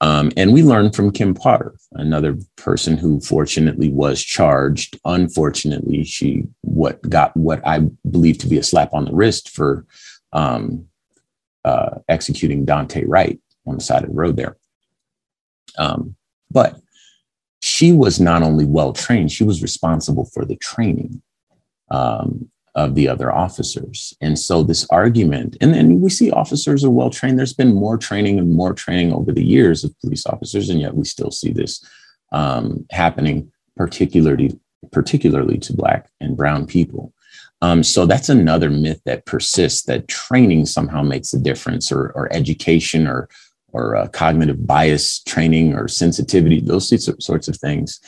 Um, 0.00 0.30
and 0.36 0.52
we 0.52 0.62
learned 0.62 0.94
from 0.94 1.10
Kim 1.10 1.32
Potter, 1.32 1.74
another 1.92 2.36
person 2.56 2.98
who 2.98 3.20
fortunately 3.20 3.88
was 3.88 4.22
charged. 4.22 4.98
Unfortunately, 5.04 6.04
she 6.04 6.44
what 6.60 7.00
got 7.08 7.34
what 7.36 7.66
I 7.66 7.80
believe 8.10 8.38
to 8.38 8.46
be 8.46 8.58
a 8.58 8.62
slap 8.62 8.92
on 8.92 9.06
the 9.06 9.14
wrist 9.14 9.50
for 9.50 9.86
um, 10.32 10.86
uh, 11.64 11.98
executing 12.08 12.66
Daunte 12.66 13.04
Wright 13.06 13.40
on 13.66 13.76
the 13.76 13.80
side 13.80 14.02
of 14.02 14.10
the 14.10 14.14
road 14.14 14.36
there. 14.36 14.56
Um, 15.78 16.14
but 16.50 16.78
she 17.60 17.92
was 17.92 18.20
not 18.20 18.42
only 18.42 18.66
well 18.66 18.92
trained, 18.92 19.32
she 19.32 19.44
was 19.44 19.62
responsible 19.62 20.26
for 20.26 20.44
the 20.44 20.56
training 20.56 21.22
um, 21.90 22.50
of 22.76 22.94
the 22.94 23.08
other 23.08 23.32
officers. 23.32 24.14
And 24.20 24.38
so 24.38 24.62
this 24.62 24.86
argument, 24.90 25.56
and 25.60 25.74
then 25.74 26.00
we 26.00 26.10
see 26.10 26.30
officers 26.30 26.84
are 26.84 26.90
well 26.90 27.10
trained. 27.10 27.38
There's 27.38 27.54
been 27.54 27.74
more 27.74 27.96
training 27.96 28.38
and 28.38 28.52
more 28.52 28.74
training 28.74 29.12
over 29.12 29.32
the 29.32 29.44
years 29.44 29.82
of 29.82 29.98
police 30.00 30.26
officers, 30.26 30.68
and 30.68 30.80
yet 30.80 30.94
we 30.94 31.04
still 31.04 31.30
see 31.30 31.52
this 31.52 31.84
um, 32.32 32.86
happening, 32.90 33.50
particularly 33.76 34.58
particularly 34.92 35.58
to 35.58 35.72
Black 35.72 36.08
and 36.20 36.36
Brown 36.36 36.66
people. 36.66 37.12
Um, 37.62 37.82
so 37.82 38.06
that's 38.06 38.28
another 38.28 38.70
myth 38.70 39.00
that 39.06 39.24
persists 39.24 39.82
that 39.84 40.06
training 40.06 40.66
somehow 40.66 41.02
makes 41.02 41.32
a 41.32 41.40
difference, 41.40 41.90
or, 41.90 42.10
or 42.10 42.32
education, 42.32 43.06
or 43.06 43.28
or 43.72 43.96
uh, 43.96 44.08
cognitive 44.08 44.66
bias 44.66 45.20
training 45.20 45.74
or 45.74 45.88
sensitivity, 45.88 46.60
those 46.60 46.88
sorts 47.24 47.48
of 47.48 47.56
things. 47.56 48.00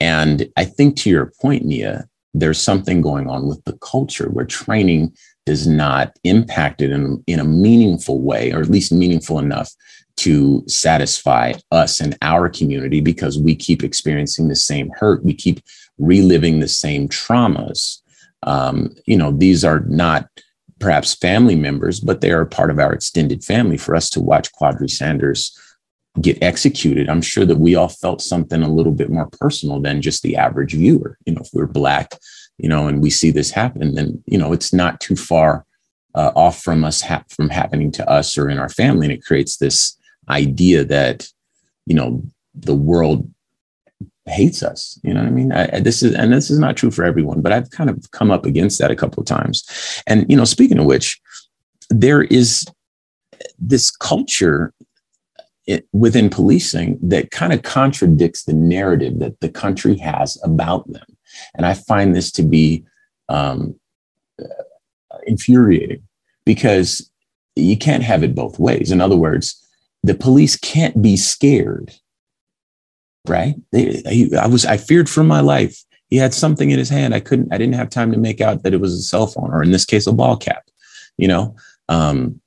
And 0.00 0.48
I 0.56 0.64
think 0.64 0.96
to 0.98 1.10
your 1.10 1.32
point, 1.40 1.64
Nia, 1.64 2.08
there's 2.34 2.60
something 2.60 3.00
going 3.00 3.28
on 3.28 3.46
with 3.46 3.62
the 3.64 3.76
culture 3.78 4.28
where 4.30 4.44
training 4.44 5.12
is 5.46 5.66
not 5.66 6.16
impacted 6.24 6.90
in, 6.90 7.22
in 7.26 7.40
a 7.40 7.44
meaningful 7.44 8.20
way, 8.20 8.52
or 8.52 8.60
at 8.60 8.70
least 8.70 8.92
meaningful 8.92 9.38
enough 9.38 9.72
to 10.16 10.64
satisfy 10.66 11.52
us 11.70 12.00
and 12.00 12.18
our 12.22 12.48
community 12.48 13.00
because 13.00 13.38
we 13.38 13.54
keep 13.54 13.82
experiencing 13.82 14.48
the 14.48 14.56
same 14.56 14.90
hurt. 14.98 15.24
We 15.24 15.32
keep 15.32 15.60
reliving 15.98 16.58
the 16.58 16.68
same 16.68 17.08
traumas. 17.08 18.00
Um, 18.42 18.94
you 19.06 19.16
know, 19.16 19.30
these 19.30 19.64
are 19.64 19.80
not 19.80 20.28
perhaps 20.80 21.14
family 21.14 21.56
members, 21.56 22.00
but 22.00 22.20
they 22.20 22.30
are 22.30 22.44
part 22.44 22.70
of 22.70 22.78
our 22.78 22.92
extended 22.92 23.44
family. 23.44 23.76
For 23.76 23.94
us 23.94 24.10
to 24.10 24.20
watch 24.20 24.52
Quadry 24.52 24.88
Sanders 24.88 25.56
get 26.20 26.42
executed, 26.42 27.08
I'm 27.08 27.22
sure 27.22 27.44
that 27.44 27.58
we 27.58 27.74
all 27.74 27.88
felt 27.88 28.20
something 28.20 28.62
a 28.62 28.68
little 28.68 28.92
bit 28.92 29.10
more 29.10 29.28
personal 29.40 29.80
than 29.80 30.02
just 30.02 30.22
the 30.22 30.36
average 30.36 30.72
viewer. 30.72 31.16
You 31.26 31.34
know, 31.34 31.42
if 31.42 31.50
we're 31.52 31.66
Black, 31.66 32.18
you 32.58 32.68
know, 32.68 32.88
and 32.88 33.00
we 33.00 33.10
see 33.10 33.30
this 33.30 33.50
happen, 33.50 33.94
then, 33.94 34.22
you 34.26 34.36
know, 34.36 34.52
it's 34.52 34.72
not 34.72 35.00
too 35.00 35.14
far 35.14 35.64
uh, 36.14 36.32
off 36.34 36.60
from 36.62 36.82
us, 36.82 37.00
ha- 37.00 37.24
from 37.28 37.50
happening 37.50 37.92
to 37.92 38.10
us 38.10 38.36
or 38.36 38.48
in 38.48 38.58
our 38.58 38.68
family. 38.68 39.06
And 39.06 39.12
it 39.12 39.24
creates 39.24 39.58
this 39.58 39.96
idea 40.28 40.84
that, 40.84 41.28
you 41.86 41.94
know, 41.94 42.22
the 42.54 42.74
world 42.74 43.30
hates 44.26 44.62
us. 44.62 44.98
You 45.04 45.14
know 45.14 45.20
what 45.20 45.28
I 45.28 45.32
mean? 45.32 45.52
I, 45.52 45.80
this 45.80 46.02
is, 46.02 46.14
and 46.14 46.32
this 46.32 46.50
is 46.50 46.58
not 46.58 46.76
true 46.76 46.90
for 46.90 47.04
everyone, 47.04 47.42
but 47.42 47.52
I've 47.52 47.70
kind 47.70 47.88
of 47.88 48.10
come 48.10 48.30
up 48.30 48.44
against 48.44 48.78
that 48.80 48.90
a 48.90 48.96
couple 48.96 49.20
of 49.20 49.26
times. 49.26 50.02
And, 50.06 50.26
you 50.28 50.36
know, 50.36 50.44
speaking 50.44 50.78
of 50.78 50.86
which, 50.86 51.20
there 51.90 52.22
is 52.22 52.66
this 53.58 53.90
culture 53.90 54.74
within 55.92 56.30
policing 56.30 56.98
that 57.02 57.30
kind 57.30 57.52
of 57.52 57.62
contradicts 57.62 58.44
the 58.44 58.54
narrative 58.54 59.18
that 59.18 59.40
the 59.40 59.48
country 59.48 59.96
has 59.98 60.40
about 60.42 60.90
them. 60.92 61.04
And 61.54 61.66
I 61.66 61.74
find 61.74 62.14
this 62.14 62.32
to 62.32 62.42
be 62.42 62.84
um, 63.28 63.78
infuriating 65.26 66.02
because 66.44 67.10
you 67.54 67.76
can't 67.76 68.02
have 68.02 68.22
it 68.22 68.34
both 68.34 68.58
ways. 68.58 68.90
In 68.90 69.00
other 69.00 69.16
words, 69.16 69.62
the 70.02 70.14
police 70.14 70.56
can't 70.56 71.02
be 71.02 71.16
scared 71.16 71.92
right? 73.28 73.54
They, 73.72 74.30
I 74.38 74.46
was, 74.46 74.66
I 74.66 74.76
feared 74.76 75.08
for 75.08 75.22
my 75.22 75.40
life. 75.40 75.84
He 76.08 76.16
had 76.16 76.32
something 76.32 76.70
in 76.70 76.78
his 76.78 76.88
hand. 76.88 77.14
I 77.14 77.20
couldn't, 77.20 77.52
I 77.52 77.58
didn't 77.58 77.74
have 77.74 77.90
time 77.90 78.10
to 78.12 78.18
make 78.18 78.40
out 78.40 78.62
that 78.62 78.74
it 78.74 78.80
was 78.80 78.94
a 78.94 79.02
cell 79.02 79.26
phone, 79.26 79.50
or 79.52 79.62
in 79.62 79.70
this 79.70 79.84
case, 79.84 80.06
a 80.06 80.12
ball 80.12 80.36
cap, 80.36 80.64
you 81.16 81.28
know? 81.28 81.54
Um, 81.88 82.40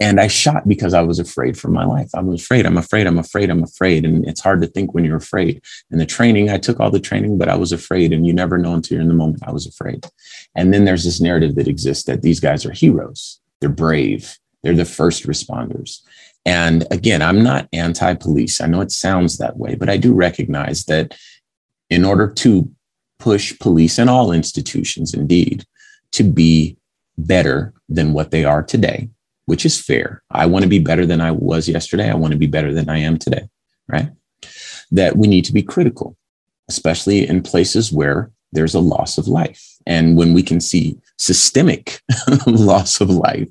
and 0.00 0.20
I 0.20 0.28
shot 0.28 0.68
because 0.68 0.94
I 0.94 1.02
was 1.02 1.18
afraid 1.18 1.58
for 1.58 1.68
my 1.68 1.84
life. 1.84 2.10
I 2.14 2.20
was 2.20 2.40
afraid. 2.40 2.66
I'm 2.66 2.76
afraid. 2.76 3.06
I'm 3.06 3.18
afraid. 3.18 3.50
I'm 3.50 3.64
afraid. 3.64 4.04
And 4.04 4.24
it's 4.26 4.40
hard 4.40 4.60
to 4.62 4.68
think 4.68 4.94
when 4.94 5.04
you're 5.04 5.16
afraid. 5.16 5.60
And 5.90 6.00
the 6.00 6.06
training, 6.06 6.50
I 6.50 6.58
took 6.58 6.78
all 6.78 6.90
the 6.90 7.00
training, 7.00 7.36
but 7.36 7.48
I 7.48 7.56
was 7.56 7.72
afraid. 7.72 8.12
And 8.12 8.24
you 8.24 8.32
never 8.32 8.58
know 8.58 8.74
until 8.74 8.96
you're 8.96 9.02
in 9.02 9.08
the 9.08 9.14
moment. 9.14 9.42
I 9.44 9.50
was 9.50 9.66
afraid. 9.66 10.06
And 10.54 10.72
then 10.72 10.84
there's 10.84 11.04
this 11.04 11.20
narrative 11.20 11.56
that 11.56 11.66
exists 11.66 12.04
that 12.04 12.22
these 12.22 12.38
guys 12.38 12.64
are 12.64 12.72
heroes. 12.72 13.40
They're 13.60 13.68
brave. 13.70 14.38
They're 14.62 14.74
the 14.74 14.84
first 14.84 15.26
responders. 15.26 16.00
And 16.44 16.86
again, 16.92 17.20
I'm 17.20 17.42
not 17.42 17.68
anti 17.72 18.14
police. 18.14 18.60
I 18.60 18.66
know 18.66 18.80
it 18.80 18.92
sounds 18.92 19.38
that 19.38 19.56
way, 19.56 19.74
but 19.74 19.90
I 19.90 19.96
do 19.96 20.14
recognize 20.14 20.84
that 20.84 21.18
in 21.90 22.04
order 22.04 22.32
to 22.34 22.70
push 23.18 23.58
police 23.58 23.98
and 23.98 24.08
all 24.08 24.30
institutions, 24.30 25.12
indeed, 25.12 25.64
to 26.12 26.22
be 26.22 26.76
better 27.16 27.74
than 27.88 28.12
what 28.12 28.30
they 28.30 28.44
are 28.44 28.62
today, 28.62 29.10
which 29.48 29.64
is 29.64 29.80
fair. 29.80 30.22
I 30.30 30.44
want 30.44 30.64
to 30.64 30.68
be 30.68 30.78
better 30.78 31.06
than 31.06 31.22
I 31.22 31.30
was 31.30 31.70
yesterday. 31.70 32.10
I 32.10 32.14
want 32.14 32.32
to 32.32 32.38
be 32.38 32.46
better 32.46 32.74
than 32.74 32.90
I 32.90 32.98
am 32.98 33.18
today, 33.18 33.48
right? 33.88 34.10
That 34.90 35.16
we 35.16 35.26
need 35.26 35.46
to 35.46 35.54
be 35.54 35.62
critical, 35.62 36.18
especially 36.68 37.26
in 37.26 37.42
places 37.42 37.90
where 37.90 38.30
there's 38.52 38.74
a 38.74 38.80
loss 38.80 39.16
of 39.16 39.26
life. 39.26 39.64
And 39.86 40.18
when 40.18 40.34
we 40.34 40.42
can 40.42 40.60
see 40.60 40.98
systemic 41.16 42.02
loss 42.46 43.00
of 43.00 43.08
life, 43.08 43.48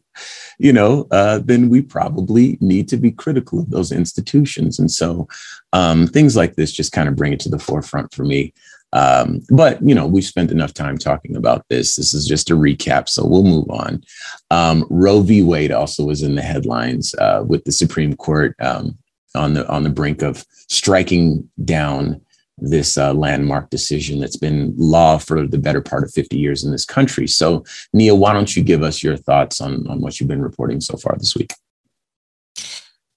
you 0.59 0.71
know, 0.71 1.07
uh, 1.09 1.39
then 1.43 1.67
we 1.67 1.81
probably 1.81 2.59
need 2.61 2.87
to 2.89 2.97
be 2.97 3.11
critical 3.11 3.59
of 3.59 3.71
those 3.71 3.91
institutions. 3.91 4.77
And 4.77 4.91
so 4.91 5.27
um, 5.73 6.05
things 6.05 6.35
like 6.35 6.55
this 6.55 6.71
just 6.71 6.91
kind 6.91 7.09
of 7.09 7.15
bring 7.15 7.33
it 7.33 7.39
to 7.41 7.49
the 7.49 7.57
forefront 7.57 8.13
for 8.13 8.23
me. 8.23 8.53
Um, 8.93 9.41
but 9.49 9.81
you 9.81 9.93
know, 9.93 10.07
we've 10.07 10.23
spent 10.23 10.51
enough 10.51 10.73
time 10.73 10.97
talking 10.97 11.35
about 11.35 11.65
this. 11.69 11.95
This 11.95 12.13
is 12.13 12.27
just 12.27 12.49
a 12.49 12.55
recap, 12.55 13.09
so 13.09 13.25
we'll 13.25 13.43
move 13.43 13.69
on. 13.69 14.01
Um, 14.49 14.85
Roe 14.89 15.21
v. 15.21 15.43
Wade 15.43 15.71
also 15.71 16.05
was 16.05 16.23
in 16.23 16.35
the 16.35 16.41
headlines 16.41 17.13
uh, 17.15 17.43
with 17.45 17.65
the 17.65 17.71
Supreme 17.71 18.15
Court 18.15 18.55
um, 18.61 18.97
on 19.35 19.53
the 19.53 19.67
on 19.69 19.83
the 19.83 19.89
brink 19.89 20.21
of 20.21 20.45
striking 20.69 21.49
down 21.65 22.21
this 22.59 22.97
uh, 22.97 23.13
landmark 23.13 23.69
decision 23.69 24.19
that's 24.19 24.37
been 24.37 24.73
law 24.77 25.17
for 25.17 25.45
the 25.45 25.59
better 25.59 25.81
part 25.81 26.03
of 26.03 26.11
50 26.11 26.37
years 26.37 26.63
in 26.63 26.71
this 26.71 26.85
country. 26.85 27.27
So, 27.27 27.63
Nia, 27.93 28.15
why 28.15 28.33
don't 28.33 28.55
you 28.55 28.63
give 28.63 28.81
us 28.81 29.03
your 29.03 29.15
thoughts 29.15 29.61
on, 29.61 29.87
on 29.87 30.01
what 30.01 30.19
you've 30.19 30.29
been 30.29 30.41
reporting 30.41 30.81
so 30.81 30.97
far 30.97 31.15
this 31.19 31.35
week? 31.35 31.53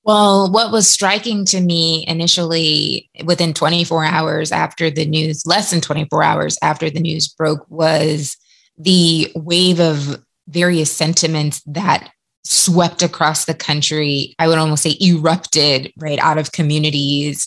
Well, 0.03 0.51
what 0.51 0.73
was 0.73 0.89
striking 0.89 1.45
to 1.47 1.61
me 1.61 2.05
initially 2.09 3.11
within 3.25 3.53
24 3.53 4.05
hours 4.05 4.51
after 4.51 4.91
the 4.91 5.05
news, 5.05 5.47
less 5.47 5.71
than 5.71 5.81
24 5.81 6.23
hours 6.23 6.59
after 6.63 6.89
the 6.89 7.01
news 7.01 7.29
broke, 7.29 7.65
was 7.69 8.37
the 8.79 9.31
wave 9.35 9.79
of 9.79 10.25
various 10.49 10.91
sentiments 10.91 11.63
that 11.67 12.11
swept 12.45 13.03
across 13.03 13.45
the 13.45 13.55
country. 13.55 14.35
I 14.39 14.49
would 14.49 14.59
almost 14.59 14.83
say 14.83 14.97
erupted 15.01 15.93
right 15.99 16.19
out 16.19 16.39
of 16.39 16.53
communities 16.53 17.47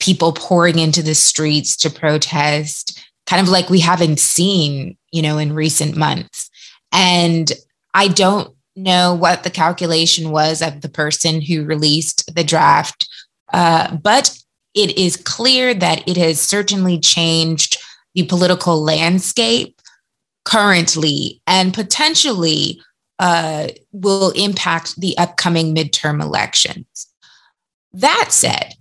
people 0.00 0.32
pouring 0.32 0.78
into 0.78 1.02
the 1.02 1.14
streets 1.14 1.76
to 1.76 1.90
protest, 1.90 3.06
kind 3.26 3.40
of 3.40 3.48
like 3.48 3.68
we 3.68 3.80
haven't 3.80 4.18
seen, 4.18 4.96
you 5.12 5.22
know, 5.22 5.38
in 5.38 5.52
recent 5.52 5.96
months. 5.96 6.50
And 6.90 7.52
I 7.94 8.08
don't 8.08 8.56
know 8.76 9.14
what 9.14 9.42
the 9.42 9.50
calculation 9.50 10.30
was 10.30 10.62
of 10.62 10.80
the 10.80 10.88
person 10.88 11.40
who 11.40 11.64
released 11.64 12.34
the 12.34 12.44
draft, 12.44 13.08
uh, 13.52 13.96
but 13.96 14.36
it 14.74 14.96
is 14.96 15.16
clear 15.16 15.74
that 15.74 16.08
it 16.08 16.16
has 16.16 16.40
certainly 16.40 16.98
changed 16.98 17.76
the 18.14 18.24
political 18.24 18.82
landscape 18.82 19.80
currently 20.44 21.40
and 21.46 21.74
potentially 21.74 22.80
uh, 23.18 23.68
will 23.92 24.30
impact 24.30 24.98
the 25.00 25.16
upcoming 25.18 25.74
midterm 25.74 26.22
elections. 26.22 27.06
That 27.92 28.28
said, 28.30 28.74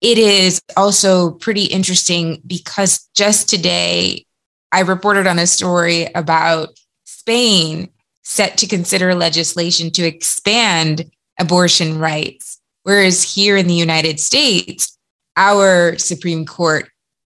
it 0.00 0.16
is 0.16 0.60
also 0.76 1.32
pretty 1.32 1.64
interesting 1.64 2.40
because 2.46 3.08
just 3.14 3.48
today 3.48 4.24
I 4.72 4.80
reported 4.80 5.26
on 5.26 5.38
a 5.38 5.46
story 5.46 6.06
about 6.14 6.70
Spain 7.04 7.90
set 8.28 8.58
to 8.58 8.66
consider 8.66 9.14
legislation 9.14 9.90
to 9.90 10.06
expand 10.06 11.10
abortion 11.40 11.98
rights. 11.98 12.60
Whereas 12.82 13.22
here 13.22 13.56
in 13.56 13.66
the 13.66 13.74
United 13.74 14.20
States, 14.20 14.98
our 15.38 15.96
Supreme 15.96 16.44
Court 16.44 16.90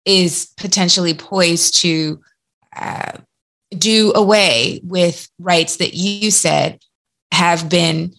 is 0.06 0.54
potentially 0.56 1.16
poised 1.16 1.82
to 1.82 2.22
uh, 2.76 3.18
do 3.76 4.14
away 4.14 4.82
with 4.84 5.28
rights 5.40 5.78
that 5.78 5.96
you 5.96 6.30
said 6.30 6.80
have 7.32 7.70
been 7.70 8.14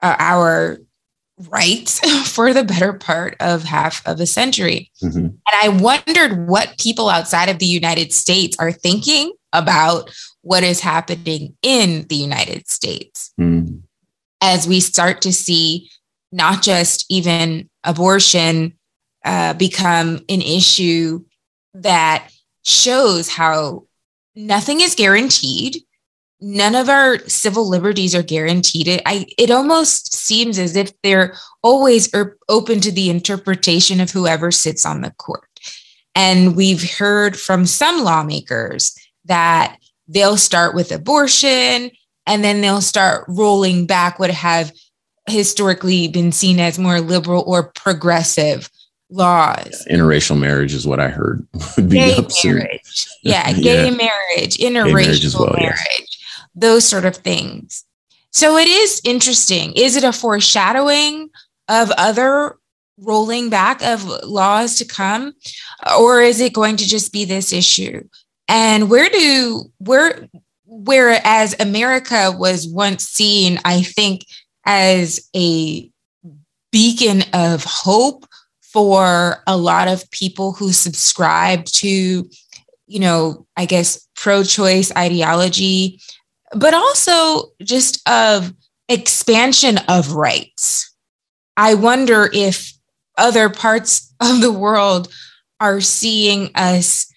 uh, 0.00 0.14
our 0.20 0.78
rights 1.48 1.98
for 2.32 2.52
the 2.54 2.62
better 2.62 2.92
part 2.92 3.34
of 3.40 3.64
half 3.64 4.06
of 4.06 4.20
a 4.20 4.26
century. 4.26 4.88
Mm-hmm. 5.02 5.18
And 5.18 5.40
I 5.48 5.68
wondered 5.68 6.46
what 6.46 6.78
people 6.78 7.08
outside 7.08 7.48
of 7.48 7.58
the 7.58 7.66
United 7.66 8.12
States 8.12 8.56
are 8.60 8.70
thinking 8.70 9.32
about 9.52 10.14
what 10.44 10.62
is 10.62 10.80
happening 10.80 11.56
in 11.62 12.06
the 12.08 12.16
United 12.16 12.68
States 12.68 13.32
mm. 13.40 13.80
as 14.40 14.68
we 14.68 14.80
start 14.80 15.22
to 15.22 15.32
see 15.32 15.90
not 16.32 16.62
just 16.62 17.06
even 17.08 17.68
abortion 17.82 18.74
uh, 19.24 19.54
become 19.54 20.20
an 20.28 20.42
issue 20.42 21.24
that 21.72 22.30
shows 22.62 23.28
how 23.28 23.84
nothing 24.36 24.80
is 24.80 24.94
guaranteed 24.94 25.82
none 26.44 26.74
of 26.74 26.90
our 26.90 27.18
civil 27.20 27.68
liberties 27.68 28.14
are 28.14 28.22
guaranteed. 28.22 28.86
It, 28.86 29.02
I, 29.06 29.26
it 29.38 29.50
almost 29.50 30.14
seems 30.14 30.58
as 30.58 30.76
if 30.76 30.92
they're 31.02 31.34
always 31.62 32.14
er, 32.14 32.36
open 32.50 32.80
to 32.80 32.92
the 32.92 33.08
interpretation 33.08 33.98
of 34.00 34.10
whoever 34.10 34.50
sits 34.50 34.84
on 34.84 35.00
the 35.00 35.10
court. 35.12 35.48
And 36.14 36.54
we've 36.54 36.98
heard 36.98 37.38
from 37.38 37.64
some 37.64 38.04
lawmakers 38.04 38.94
that 39.24 39.78
they'll 40.08 40.36
start 40.36 40.74
with 40.74 40.92
abortion 40.92 41.90
and 42.26 42.44
then 42.44 42.60
they'll 42.60 42.80
start 42.80 43.24
rolling 43.28 43.86
back 43.86 44.18
what 44.18 44.30
have 44.30 44.72
historically 45.28 46.08
been 46.08 46.32
seen 46.32 46.60
as 46.60 46.78
more 46.78 47.00
liberal 47.00 47.44
or 47.46 47.70
progressive 47.72 48.70
laws. 49.10 49.86
Interracial 49.90 50.38
marriage 50.38 50.74
is 50.74 50.86
what 50.86 51.00
I 51.00 51.08
heard. 51.08 51.46
gay 51.88 52.16
marriage. 52.44 53.06
Yeah, 53.22 53.52
gay 53.54 53.90
yeah. 53.90 53.96
marriage, 53.96 54.56
interracial 54.58 54.86
gay 54.86 54.92
marriage, 54.92 55.34
well, 55.34 55.54
marriage. 55.58 55.78
Yes 55.98 56.14
those 56.54 56.84
sort 56.84 57.04
of 57.04 57.16
things. 57.16 57.84
So 58.30 58.56
it 58.56 58.68
is 58.68 59.00
interesting. 59.04 59.72
Is 59.74 59.96
it 59.96 60.04
a 60.04 60.12
foreshadowing 60.12 61.30
of 61.68 61.90
other 61.92 62.56
rolling 62.98 63.50
back 63.50 63.82
of 63.82 64.04
laws 64.04 64.76
to 64.78 64.84
come? 64.84 65.34
Or 65.98 66.20
is 66.20 66.40
it 66.40 66.52
going 66.52 66.76
to 66.76 66.86
just 66.86 67.12
be 67.12 67.24
this 67.24 67.52
issue? 67.52 68.02
And 68.48 68.90
where 68.90 69.08
do, 69.08 69.70
where, 69.78 70.28
whereas 70.64 71.54
America 71.58 72.32
was 72.36 72.68
once 72.68 73.04
seen, 73.04 73.58
I 73.64 73.82
think, 73.82 74.26
as 74.66 75.28
a 75.34 75.90
beacon 76.72 77.22
of 77.32 77.64
hope 77.64 78.26
for 78.60 79.42
a 79.46 79.56
lot 79.56 79.88
of 79.88 80.10
people 80.10 80.52
who 80.52 80.72
subscribe 80.72 81.64
to, 81.66 82.28
you 82.86 83.00
know, 83.00 83.46
I 83.56 83.66
guess 83.66 84.06
pro 84.14 84.42
choice 84.42 84.94
ideology 84.96 86.00
but 86.54 86.72
also 86.72 87.50
just 87.62 88.06
of 88.08 88.54
expansion 88.88 89.78
of 89.88 90.12
rights. 90.12 90.94
I 91.56 91.74
wonder 91.74 92.30
if 92.32 92.72
other 93.18 93.48
parts 93.48 94.12
of 94.20 94.40
the 94.40 94.52
world 94.52 95.12
are 95.60 95.80
seeing 95.80 96.50
us 96.54 97.12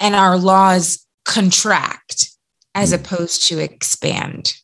and 0.00 0.14
our 0.14 0.36
laws 0.36 1.06
contract 1.24 2.30
as 2.74 2.92
opposed 2.92 3.46
to 3.48 3.58
expand. 3.58 4.54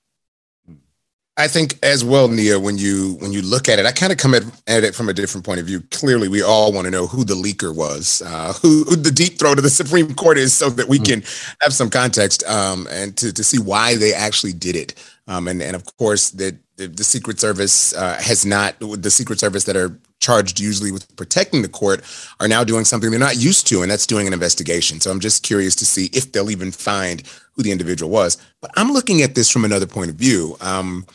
I 1.38 1.48
think 1.48 1.78
as 1.82 2.02
well, 2.02 2.28
Nia, 2.28 2.58
when 2.58 2.78
you 2.78 3.16
when 3.20 3.30
you 3.30 3.42
look 3.42 3.68
at 3.68 3.78
it, 3.78 3.84
I 3.84 3.92
kind 3.92 4.10
of 4.10 4.16
come 4.16 4.32
at, 4.32 4.42
at, 4.66 4.84
it 4.84 4.94
from 4.94 5.10
a 5.10 5.12
different 5.12 5.44
point 5.44 5.60
of 5.60 5.66
view. 5.66 5.82
Clearly, 5.90 6.28
we 6.28 6.42
all 6.42 6.72
want 6.72 6.86
to 6.86 6.90
know 6.90 7.06
who 7.06 7.24
the 7.24 7.34
leaker 7.34 7.76
was, 7.76 8.22
uh, 8.24 8.54
who, 8.62 8.84
who, 8.84 8.96
the 8.96 9.10
deep 9.10 9.38
throat 9.38 9.58
of 9.58 9.64
the 9.64 9.70
Supreme 9.82 10.14
Court 10.14 10.38
is, 10.38 10.54
so 10.54 10.70
that 10.70 10.88
we 10.88 10.98
mm-hmm. 10.98 11.20
can 11.20 11.56
have 11.60 11.74
some 11.74 11.90
context 11.90 12.42
um, 12.44 12.88
and 12.90 13.18
to, 13.18 13.34
to 13.34 13.44
see 13.44 13.58
why 13.58 13.96
they 13.96 14.14
actually 14.14 14.54
did 14.54 14.76
it. 14.76 14.94
Um, 15.28 15.46
and 15.46 15.60
and 15.60 15.76
of 15.76 15.84
course, 15.98 16.30
that 16.30 16.56
the, 16.76 16.86
the, 16.86 17.04
Secret 17.04 17.38
Service 17.38 17.92
uh, 17.94 18.16
has 18.18 18.46
not 18.46 18.76
the 18.80 19.10
Secret 19.10 19.38
Service 19.38 19.64
that 19.64 19.76
are 19.76 19.98
charged 20.20 20.58
usually 20.58 20.92
with 20.92 21.14
protecting 21.16 21.62
the 21.62 21.68
court 21.68 22.02
are 22.40 22.48
now 22.48 22.64
doing 22.64 22.84
something 22.84 23.10
they're 23.10 23.20
not 23.20 23.36
used 23.36 23.66
to, 23.68 23.82
and 23.82 23.90
that's 23.90 24.06
doing 24.06 24.26
an 24.26 24.32
investigation. 24.32 25.00
So 25.00 25.10
I'm 25.10 25.20
just 25.20 25.42
curious 25.42 25.74
to 25.76 25.86
see 25.86 26.06
if 26.12 26.32
they'll 26.32 26.50
even 26.50 26.72
find 26.72 27.22
who 27.54 27.62
the 27.62 27.72
individual 27.72 28.10
was. 28.10 28.36
But 28.60 28.70
I'm 28.76 28.92
looking 28.92 29.22
at 29.22 29.34
this 29.34 29.50
from 29.50 29.64
another 29.64 29.86
point 29.86 30.10
of 30.10 30.16
view. 30.16 30.56
Um, 30.60 31.06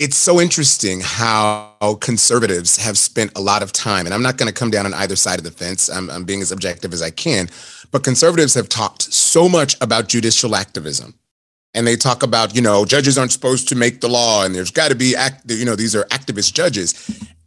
it's 0.00 0.16
so 0.16 0.40
interesting 0.40 1.00
how 1.02 1.98
conservatives 2.00 2.76
have 2.78 2.98
spent 2.98 3.30
a 3.36 3.40
lot 3.40 3.62
of 3.62 3.72
time, 3.72 4.06
and 4.06 4.14
I'm 4.14 4.22
not 4.22 4.36
going 4.36 4.52
to 4.52 4.58
come 4.58 4.70
down 4.70 4.86
on 4.86 4.94
either 4.94 5.14
side 5.14 5.38
of 5.38 5.44
the 5.44 5.52
fence. 5.52 5.88
I'm, 5.88 6.10
I'm, 6.10 6.24
being 6.24 6.42
as 6.42 6.50
objective 6.50 6.92
as 6.92 7.00
I 7.00 7.10
can, 7.10 7.48
but 7.92 8.02
conservatives 8.02 8.54
have 8.54 8.68
talked 8.68 9.02
so 9.02 9.48
much 9.48 9.76
about 9.80 10.08
judicial 10.08 10.56
activism. 10.56 11.14
And 11.76 11.86
they 11.86 11.96
talk 11.96 12.22
about, 12.22 12.54
you 12.54 12.62
know, 12.62 12.84
judges 12.84 13.18
aren't 13.18 13.32
supposed 13.32 13.68
to 13.68 13.76
make 13.76 14.00
the 14.00 14.08
law, 14.08 14.44
and 14.44 14.54
there's 14.54 14.70
got 14.70 14.88
to 14.88 14.94
be, 14.96 15.14
act, 15.14 15.48
you 15.50 15.64
know, 15.64 15.76
these 15.76 15.94
are 15.94 16.04
activist 16.04 16.54
judges. 16.54 16.92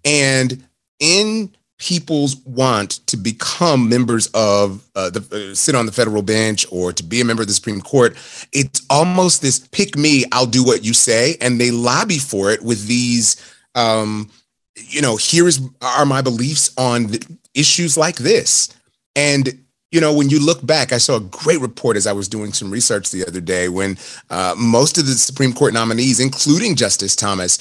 And 0.07 0.63
in 0.99 1.53
people's 1.79 2.37
want 2.45 2.91
to 3.07 3.17
become 3.17 3.89
members 3.89 4.27
of 4.27 4.87
uh, 4.95 5.09
the 5.09 5.51
uh, 5.51 5.53
sit 5.53 5.75
on 5.75 5.85
the 5.85 5.91
federal 5.91 6.21
bench 6.21 6.65
or 6.71 6.93
to 6.93 7.03
be 7.03 7.19
a 7.19 7.25
member 7.25 7.41
of 7.41 7.47
the 7.49 7.53
Supreme 7.53 7.81
Court, 7.81 8.15
it's 8.53 8.85
almost 8.89 9.41
this 9.41 9.59
pick 9.59 9.97
me, 9.97 10.23
I'll 10.31 10.45
do 10.45 10.63
what 10.63 10.85
you 10.85 10.93
say, 10.93 11.35
and 11.41 11.59
they 11.59 11.71
lobby 11.71 12.19
for 12.19 12.51
it 12.51 12.63
with 12.63 12.87
these. 12.87 13.35
Um, 13.75 14.31
you 14.75 15.01
know, 15.01 15.17
here 15.17 15.47
is 15.47 15.59
are 15.81 16.05
my 16.05 16.21
beliefs 16.21 16.71
on 16.77 17.09
issues 17.53 17.97
like 17.97 18.15
this, 18.15 18.69
and 19.15 19.59
you 19.91 20.01
know, 20.01 20.13
when 20.13 20.29
you 20.29 20.43
look 20.43 20.65
back, 20.65 20.93
I 20.93 20.97
saw 20.99 21.17
a 21.17 21.21
great 21.21 21.59
report 21.59 21.97
as 21.97 22.07
I 22.07 22.13
was 22.13 22.27
doing 22.27 22.53
some 22.53 22.71
research 22.71 23.11
the 23.11 23.25
other 23.25 23.41
day 23.41 23.69
when 23.69 23.97
uh, 24.29 24.53
most 24.57 24.97
of 24.97 25.05
the 25.05 25.13
Supreme 25.13 25.53
Court 25.53 25.73
nominees, 25.73 26.19
including 26.19 26.75
Justice 26.75 27.15
Thomas, 27.15 27.57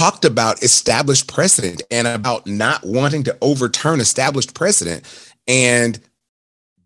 talked 0.00 0.24
about 0.24 0.62
established 0.62 1.28
precedent 1.28 1.82
and 1.90 2.08
about 2.08 2.46
not 2.46 2.82
wanting 2.82 3.22
to 3.22 3.36
overturn 3.42 4.00
established 4.00 4.54
precedent. 4.54 5.04
And 5.46 6.00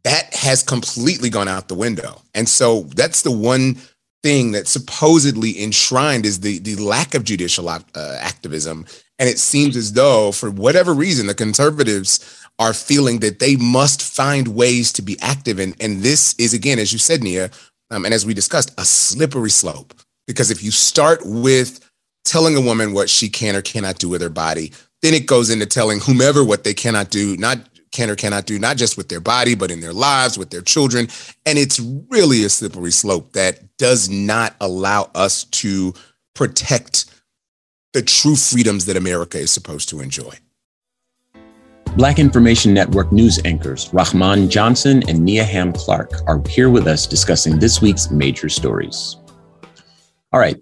that 0.02 0.34
has 0.34 0.64
completely 0.64 1.30
gone 1.30 1.46
out 1.46 1.68
the 1.68 1.76
window. 1.76 2.20
And 2.34 2.48
so 2.48 2.82
that's 2.96 3.22
the 3.22 3.30
one 3.30 3.76
thing 4.24 4.50
that 4.50 4.66
supposedly 4.66 5.62
enshrined 5.62 6.26
is 6.26 6.40
the 6.40 6.58
the 6.58 6.74
lack 6.76 7.14
of 7.14 7.24
judicial 7.24 7.68
uh, 7.68 7.78
activism 8.20 8.86
and 9.18 9.28
it 9.28 9.38
seems 9.38 9.76
as 9.76 9.92
though 9.92 10.32
for 10.32 10.50
whatever 10.50 10.94
reason 10.94 11.26
the 11.26 11.34
conservatives 11.34 12.42
are 12.58 12.72
feeling 12.72 13.18
that 13.18 13.38
they 13.38 13.54
must 13.56 14.00
find 14.02 14.48
ways 14.48 14.94
to 14.94 15.02
be 15.02 15.18
active 15.20 15.58
and 15.58 15.76
and 15.78 16.00
this 16.00 16.34
is 16.38 16.54
again 16.54 16.78
as 16.78 16.90
you 16.90 16.98
said 16.98 17.22
Nia 17.22 17.50
um, 17.90 18.06
and 18.06 18.14
as 18.14 18.24
we 18.24 18.32
discussed 18.32 18.72
a 18.78 18.86
slippery 18.86 19.50
slope 19.50 19.92
because 20.26 20.50
if 20.50 20.64
you 20.64 20.70
start 20.70 21.20
with 21.26 21.83
telling 22.24 22.56
a 22.56 22.60
woman 22.60 22.92
what 22.92 23.10
she 23.10 23.28
can 23.28 23.54
or 23.56 23.62
cannot 23.62 23.98
do 23.98 24.08
with 24.08 24.20
her 24.20 24.28
body 24.28 24.72
then 25.02 25.12
it 25.14 25.26
goes 25.26 25.50
into 25.50 25.66
telling 25.66 26.00
whomever 26.00 26.42
what 26.42 26.64
they 26.64 26.74
cannot 26.74 27.10
do 27.10 27.36
not 27.36 27.58
can 27.94 28.10
or 28.10 28.16
cannot 28.16 28.44
do, 28.44 28.58
not 28.58 28.76
just 28.76 28.98
with 28.98 29.08
their 29.08 29.20
body, 29.20 29.54
but 29.54 29.70
in 29.70 29.80
their 29.80 29.92
lives, 29.94 30.36
with 30.36 30.50
their 30.50 30.60
children. 30.60 31.08
And 31.46 31.58
it's 31.58 31.80
really 32.10 32.44
a 32.44 32.50
slippery 32.50 32.90
slope 32.90 33.32
that 33.32 33.76
does 33.78 34.10
not 34.10 34.54
allow 34.60 35.10
us 35.14 35.44
to 35.44 35.94
protect 36.34 37.06
the 37.94 38.02
true 38.02 38.36
freedoms 38.36 38.84
that 38.86 38.96
America 38.96 39.38
is 39.38 39.52
supposed 39.52 39.88
to 39.90 40.00
enjoy. 40.00 40.34
Black 41.96 42.18
Information 42.18 42.74
Network 42.74 43.12
news 43.12 43.38
anchors 43.44 43.88
Rahman 43.94 44.50
Johnson 44.50 45.08
and 45.08 45.24
Nia 45.24 45.44
Ham 45.44 45.72
Clark 45.72 46.10
are 46.26 46.42
here 46.48 46.68
with 46.68 46.88
us 46.88 47.06
discussing 47.06 47.60
this 47.60 47.80
week's 47.80 48.10
major 48.10 48.48
stories. 48.48 49.16
All 50.32 50.40
right, 50.40 50.60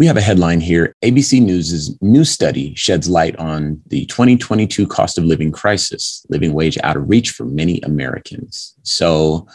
we 0.00 0.06
have 0.06 0.16
a 0.16 0.22
headline 0.22 0.62
here 0.62 0.96
ABC 1.02 1.42
News' 1.42 1.94
new 2.00 2.24
study 2.24 2.74
sheds 2.74 3.06
light 3.06 3.36
on 3.36 3.82
the 3.88 4.06
2022 4.06 4.86
cost 4.86 5.18
of 5.18 5.24
living 5.24 5.52
crisis, 5.52 6.24
living 6.30 6.54
wage 6.54 6.78
out 6.82 6.96
of 6.96 7.06
reach 7.06 7.32
for 7.32 7.44
many 7.44 7.80
Americans. 7.82 8.74
So, 8.82 9.46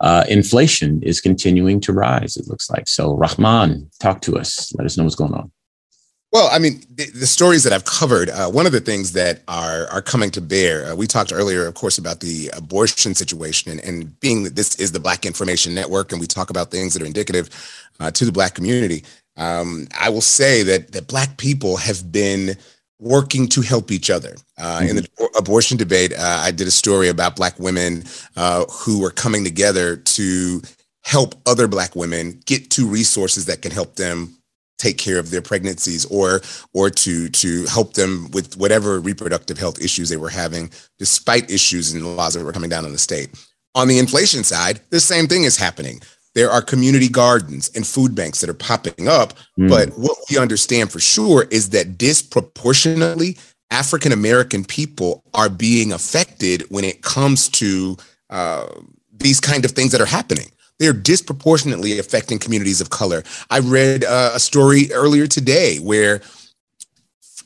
uh, 0.00 0.24
inflation 0.28 1.00
is 1.04 1.20
continuing 1.20 1.78
to 1.82 1.92
rise, 1.92 2.36
it 2.36 2.48
looks 2.48 2.68
like. 2.68 2.88
So, 2.88 3.14
Rahman, 3.14 3.88
talk 4.00 4.20
to 4.22 4.36
us. 4.36 4.74
Let 4.74 4.84
us 4.84 4.96
know 4.96 5.04
what's 5.04 5.14
going 5.14 5.32
on. 5.32 5.52
Well, 6.32 6.48
I 6.52 6.58
mean, 6.58 6.82
the, 6.92 7.08
the 7.10 7.26
stories 7.26 7.62
that 7.62 7.72
I've 7.72 7.84
covered, 7.84 8.30
uh, 8.30 8.50
one 8.50 8.66
of 8.66 8.72
the 8.72 8.80
things 8.80 9.12
that 9.12 9.42
are 9.46 9.86
are 9.86 10.02
coming 10.02 10.32
to 10.32 10.40
bear, 10.40 10.90
uh, 10.90 10.94
we 10.96 11.06
talked 11.06 11.32
earlier, 11.32 11.66
of 11.66 11.74
course, 11.74 11.98
about 11.98 12.18
the 12.18 12.50
abortion 12.52 13.14
situation, 13.14 13.70
and, 13.70 13.80
and 13.80 14.18
being 14.18 14.42
that 14.42 14.56
this 14.56 14.74
is 14.74 14.90
the 14.90 15.00
Black 15.00 15.24
Information 15.24 15.72
Network, 15.72 16.10
and 16.10 16.20
we 16.20 16.26
talk 16.26 16.50
about 16.50 16.72
things 16.72 16.94
that 16.94 17.02
are 17.02 17.06
indicative 17.06 17.48
uh, 18.00 18.10
to 18.10 18.24
the 18.24 18.32
Black 18.32 18.54
community. 18.54 19.04
Um, 19.38 19.88
I 19.98 20.10
will 20.10 20.20
say 20.20 20.62
that 20.64 20.92
that 20.92 21.06
Black 21.06 21.36
people 21.36 21.76
have 21.76 22.12
been 22.12 22.56
working 23.00 23.48
to 23.48 23.60
help 23.60 23.90
each 23.90 24.10
other. 24.10 24.36
Uh, 24.58 24.80
mm-hmm. 24.80 24.88
In 24.88 24.96
the 24.96 25.02
mm-hmm. 25.02 25.38
abortion 25.38 25.76
debate, 25.76 26.12
uh, 26.12 26.40
I 26.42 26.50
did 26.50 26.66
a 26.66 26.72
story 26.72 27.08
about 27.08 27.36
Black 27.36 27.58
women 27.58 28.04
uh, 28.36 28.64
who 28.64 29.00
were 29.00 29.10
coming 29.10 29.44
together 29.44 29.96
to 29.96 30.60
help 31.02 31.34
other 31.46 31.68
Black 31.68 31.94
women 31.94 32.40
get 32.44 32.70
to 32.70 32.86
resources 32.86 33.46
that 33.46 33.62
can 33.62 33.70
help 33.70 33.96
them 33.96 34.38
take 34.78 34.98
care 34.98 35.18
of 35.18 35.30
their 35.30 35.42
pregnancies 35.42 36.04
or 36.06 36.40
or 36.72 36.88
to 36.88 37.28
to 37.30 37.66
help 37.66 37.94
them 37.94 38.30
with 38.30 38.56
whatever 38.56 39.00
reproductive 39.00 39.58
health 39.58 39.80
issues 39.80 40.08
they 40.08 40.16
were 40.16 40.28
having 40.28 40.70
despite 40.98 41.50
issues 41.50 41.92
and 41.92 42.16
laws 42.16 42.34
that 42.34 42.44
were 42.44 42.52
coming 42.52 42.70
down 42.70 42.84
in 42.84 42.92
the 42.92 42.98
state 42.98 43.28
on 43.74 43.88
the 43.88 43.98
inflation 43.98 44.44
side 44.44 44.80
the 44.90 45.00
same 45.00 45.26
thing 45.26 45.44
is 45.44 45.56
happening 45.56 46.00
there 46.34 46.50
are 46.50 46.62
community 46.62 47.08
gardens 47.08 47.70
and 47.74 47.86
food 47.86 48.14
banks 48.14 48.40
that 48.40 48.50
are 48.50 48.54
popping 48.54 49.08
up. 49.08 49.34
Mm. 49.58 49.68
But 49.68 49.90
what 49.98 50.16
we 50.30 50.38
understand 50.38 50.92
for 50.92 51.00
sure 51.00 51.46
is 51.50 51.70
that 51.70 51.98
disproportionately 51.98 53.36
African 53.70 54.12
American 54.12 54.64
people 54.64 55.22
are 55.34 55.48
being 55.48 55.92
affected 55.92 56.62
when 56.70 56.84
it 56.84 57.02
comes 57.02 57.48
to 57.50 57.96
uh, 58.30 58.66
these 59.12 59.40
kind 59.40 59.64
of 59.64 59.72
things 59.72 59.92
that 59.92 60.00
are 60.00 60.06
happening. 60.06 60.46
They're 60.78 60.92
disproportionately 60.92 61.98
affecting 61.98 62.38
communities 62.38 62.80
of 62.80 62.90
color. 62.90 63.24
I 63.50 63.58
read 63.58 64.04
uh, 64.04 64.30
a 64.34 64.40
story 64.40 64.92
earlier 64.92 65.26
today 65.26 65.78
where, 65.78 66.20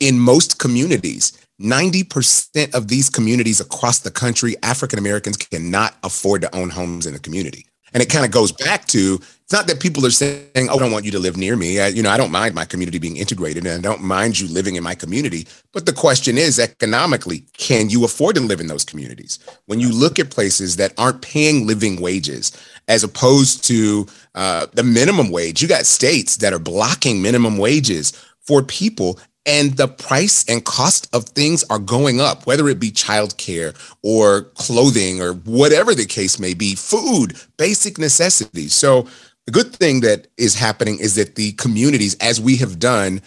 in 0.00 0.18
most 0.18 0.58
communities, 0.58 1.32
90% 1.60 2.74
of 2.74 2.88
these 2.88 3.08
communities 3.08 3.60
across 3.60 4.00
the 4.00 4.10
country, 4.10 4.56
African 4.62 4.98
Americans 4.98 5.36
cannot 5.36 5.94
afford 6.02 6.42
to 6.42 6.54
own 6.54 6.70
homes 6.70 7.06
in 7.06 7.14
the 7.14 7.18
community. 7.18 7.66
And 7.94 8.02
it 8.02 8.10
kind 8.10 8.24
of 8.24 8.30
goes 8.30 8.52
back 8.52 8.86
to 8.86 9.20
it's 9.52 9.58
not 9.58 9.66
that 9.66 9.80
people 9.80 10.06
are 10.06 10.10
saying, 10.10 10.70
"Oh, 10.70 10.76
I 10.76 10.78
don't 10.78 10.92
want 10.92 11.04
you 11.04 11.10
to 11.10 11.18
live 11.18 11.36
near 11.36 11.56
me." 11.56 11.78
I, 11.78 11.88
you 11.88 12.02
know, 12.02 12.08
I 12.08 12.16
don't 12.16 12.30
mind 12.30 12.54
my 12.54 12.64
community 12.64 12.98
being 12.98 13.18
integrated, 13.18 13.66
and 13.66 13.86
I 13.86 13.86
don't 13.86 14.02
mind 14.02 14.40
you 14.40 14.48
living 14.48 14.76
in 14.76 14.82
my 14.82 14.94
community. 14.94 15.46
But 15.72 15.84
the 15.84 15.92
question 15.92 16.38
is, 16.38 16.58
economically, 16.58 17.44
can 17.58 17.90
you 17.90 18.02
afford 18.04 18.36
to 18.36 18.40
live 18.40 18.60
in 18.60 18.68
those 18.68 18.84
communities? 18.84 19.38
When 19.66 19.78
you 19.78 19.92
look 19.92 20.18
at 20.18 20.30
places 20.30 20.76
that 20.76 20.94
aren't 20.96 21.20
paying 21.20 21.66
living 21.66 22.00
wages, 22.00 22.52
as 22.88 23.04
opposed 23.04 23.62
to 23.64 24.06
uh, 24.34 24.68
the 24.72 24.82
minimum 24.82 25.30
wage, 25.30 25.60
you 25.60 25.68
got 25.68 25.84
states 25.84 26.38
that 26.38 26.54
are 26.54 26.58
blocking 26.58 27.20
minimum 27.20 27.58
wages 27.58 28.12
for 28.40 28.62
people 28.62 29.18
and 29.44 29.76
the 29.76 29.88
price 29.88 30.44
and 30.48 30.64
cost 30.64 31.12
of 31.14 31.24
things 31.24 31.64
are 31.64 31.78
going 31.78 32.20
up, 32.20 32.46
whether 32.46 32.68
it 32.68 32.78
be 32.78 32.90
childcare 32.90 33.76
or 34.02 34.42
clothing 34.54 35.20
or 35.20 35.34
whatever 35.34 35.94
the 35.94 36.06
case 36.06 36.38
may 36.38 36.54
be, 36.54 36.74
food, 36.74 37.34
basic 37.56 37.98
necessities. 37.98 38.74
So, 38.74 39.06
the 39.46 39.52
good 39.52 39.74
thing 39.74 40.02
that 40.02 40.28
is 40.36 40.54
happening 40.54 41.00
is 41.00 41.16
that 41.16 41.34
the 41.34 41.50
communities, 41.52 42.14
as 42.20 42.40
we 42.40 42.56
have 42.58 42.78
done 42.78 43.20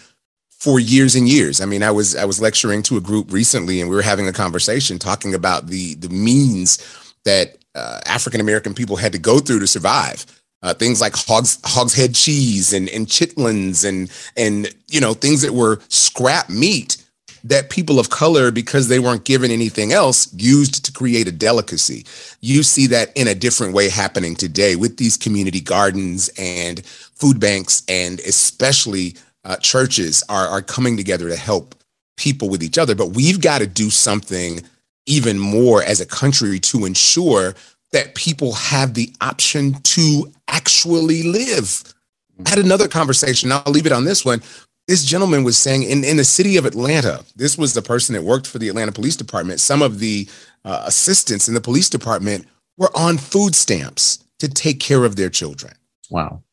for 0.65 0.79
years 0.79 1.13
and 1.13 1.29
years. 1.29 1.61
I 1.61 1.65
mean, 1.65 1.83
I 1.83 1.91
was 1.91 2.15
I 2.15 2.25
was 2.25 2.41
lecturing 2.41 2.81
to 2.83 2.97
a 2.97 3.01
group 3.01 3.31
recently, 3.31 3.81
and 3.81 3.89
we 3.89 3.95
were 3.95 4.01
having 4.01 4.27
a 4.27 4.33
conversation 4.33 4.97
talking 4.97 5.35
about 5.35 5.67
the 5.67 5.95
the 5.95 6.09
means 6.09 6.79
that 7.25 7.57
uh, 7.75 7.99
African 8.05 8.41
American 8.41 8.73
people 8.73 8.95
had 8.95 9.11
to 9.11 9.19
go 9.19 9.37
through 9.39 9.59
to 9.59 9.67
survive 9.67 10.25
uh, 10.65 10.73
things 10.73 10.99
like 10.99 11.15
hogs 11.15 11.59
hogshead 11.63 12.15
cheese 12.15 12.73
and 12.73 12.89
and 12.89 13.07
chitlins 13.07 13.87
and 13.87 14.11
and 14.35 14.73
you 14.87 14.99
know 14.99 15.13
things 15.13 15.41
that 15.43 15.53
were 15.53 15.79
scrap 15.89 16.49
meat 16.49 16.97
that 17.43 17.69
people 17.69 17.99
of 17.99 18.09
color 18.09 18.49
because 18.49 18.87
they 18.87 18.97
weren't 18.97 19.23
given 19.23 19.51
anything 19.51 19.93
else 19.93 20.33
used 20.33 20.83
to 20.83 20.91
create 20.91 21.27
a 21.27 21.31
delicacy. 21.31 22.03
You 22.41 22.63
see 22.63 22.87
that 22.87 23.15
in 23.15 23.27
a 23.27 23.35
different 23.35 23.75
way 23.75 23.87
happening 23.87 24.35
today 24.35 24.75
with 24.75 24.97
these 24.97 25.15
community 25.15 25.61
gardens 25.61 26.27
and 26.39 26.83
food 26.83 27.39
banks 27.39 27.83
and 27.87 28.19
especially 28.21 29.15
uh, 29.43 29.57
churches 29.57 30.23
are, 30.27 30.47
are 30.47 30.63
coming 30.63 30.97
together 30.97 31.29
to 31.29 31.35
help 31.35 31.75
people 32.17 32.49
with 32.49 32.63
each 32.63 32.79
other. 32.79 32.95
But 32.95 33.09
we've 33.09 33.39
got 33.39 33.59
to 33.59 33.67
do 33.67 33.91
something 33.91 34.61
even 35.05 35.37
more 35.37 35.83
as 35.83 36.01
a 36.01 36.05
country 36.07 36.59
to 36.59 36.85
ensure 36.85 37.53
that 37.91 38.15
people 38.15 38.53
have 38.53 38.93
the 38.93 39.13
option 39.21 39.73
to 39.81 40.31
actually 40.47 41.23
live. 41.23 41.83
I 42.45 42.49
had 42.49 42.59
another 42.59 42.87
conversation. 42.87 43.51
I'll 43.51 43.63
leave 43.67 43.85
it 43.85 43.91
on 43.91 44.05
this 44.05 44.25
one. 44.25 44.41
This 44.87 45.03
gentleman 45.03 45.43
was 45.43 45.57
saying 45.57 45.83
in, 45.83 46.03
in 46.03 46.17
the 46.17 46.23
city 46.23 46.57
of 46.57 46.65
Atlanta, 46.65 47.23
this 47.35 47.57
was 47.57 47.73
the 47.73 47.81
person 47.81 48.13
that 48.13 48.23
worked 48.23 48.45
for 48.45 48.59
the 48.59 48.69
Atlanta 48.69 48.91
Police 48.91 49.15
Department. 49.15 49.59
Some 49.59 49.81
of 49.81 49.99
the 49.99 50.27
uh, 50.63 50.83
assistants 50.85 51.47
in 51.47 51.53
the 51.53 51.61
police 51.61 51.89
department 51.89 52.45
were 52.77 52.91
on 52.95 53.17
food 53.17 53.55
stamps 53.55 54.23
to 54.39 54.47
take 54.47 54.79
care 54.79 55.05
of 55.05 55.15
their 55.15 55.29
children. 55.29 55.73
Wow. 56.09 56.43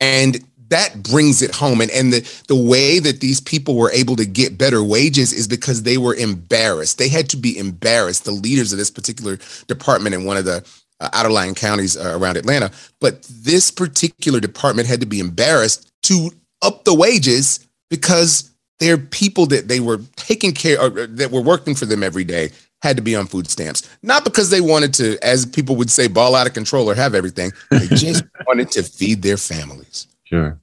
And 0.00 0.44
that 0.72 1.02
brings 1.02 1.42
it 1.42 1.54
home. 1.54 1.80
And, 1.80 1.90
and 1.90 2.12
the, 2.12 2.42
the 2.48 2.56
way 2.56 2.98
that 2.98 3.20
these 3.20 3.40
people 3.40 3.76
were 3.76 3.92
able 3.92 4.16
to 4.16 4.24
get 4.24 4.56
better 4.56 4.82
wages 4.82 5.32
is 5.32 5.46
because 5.46 5.82
they 5.82 5.98
were 5.98 6.14
embarrassed. 6.14 6.96
They 6.96 7.08
had 7.08 7.28
to 7.30 7.36
be 7.36 7.58
embarrassed, 7.58 8.24
the 8.24 8.32
leaders 8.32 8.72
of 8.72 8.78
this 8.78 8.90
particular 8.90 9.38
department 9.66 10.14
in 10.14 10.24
one 10.24 10.38
of 10.38 10.46
the 10.46 10.64
uh, 11.00 11.10
outerlying 11.10 11.54
counties 11.54 11.96
uh, 11.96 12.16
around 12.18 12.38
Atlanta. 12.38 12.70
But 13.00 13.22
this 13.30 13.70
particular 13.70 14.40
department 14.40 14.88
had 14.88 15.00
to 15.00 15.06
be 15.06 15.20
embarrassed 15.20 15.90
to 16.04 16.30
up 16.62 16.84
the 16.84 16.94
wages 16.94 17.68
because 17.90 18.50
they're 18.80 18.98
people 18.98 19.46
that 19.46 19.68
they 19.68 19.80
were 19.80 20.00
taking 20.16 20.52
care 20.52 20.80
of, 20.80 21.16
that 21.16 21.30
were 21.30 21.42
working 21.42 21.74
for 21.74 21.84
them 21.84 22.02
every 22.02 22.24
day 22.24 22.50
had 22.80 22.96
to 22.96 23.02
be 23.02 23.14
on 23.14 23.26
food 23.26 23.48
stamps. 23.48 23.88
Not 24.02 24.24
because 24.24 24.50
they 24.50 24.60
wanted 24.60 24.94
to, 24.94 25.18
as 25.22 25.46
people 25.46 25.76
would 25.76 25.90
say, 25.90 26.08
ball 26.08 26.34
out 26.34 26.46
of 26.46 26.54
control 26.54 26.90
or 26.90 26.94
have 26.94 27.14
everything. 27.14 27.52
They 27.70 27.86
just 27.94 28.24
wanted 28.46 28.70
to 28.72 28.82
feed 28.82 29.22
their 29.22 29.36
families. 29.36 30.08
Sure. 30.24 30.58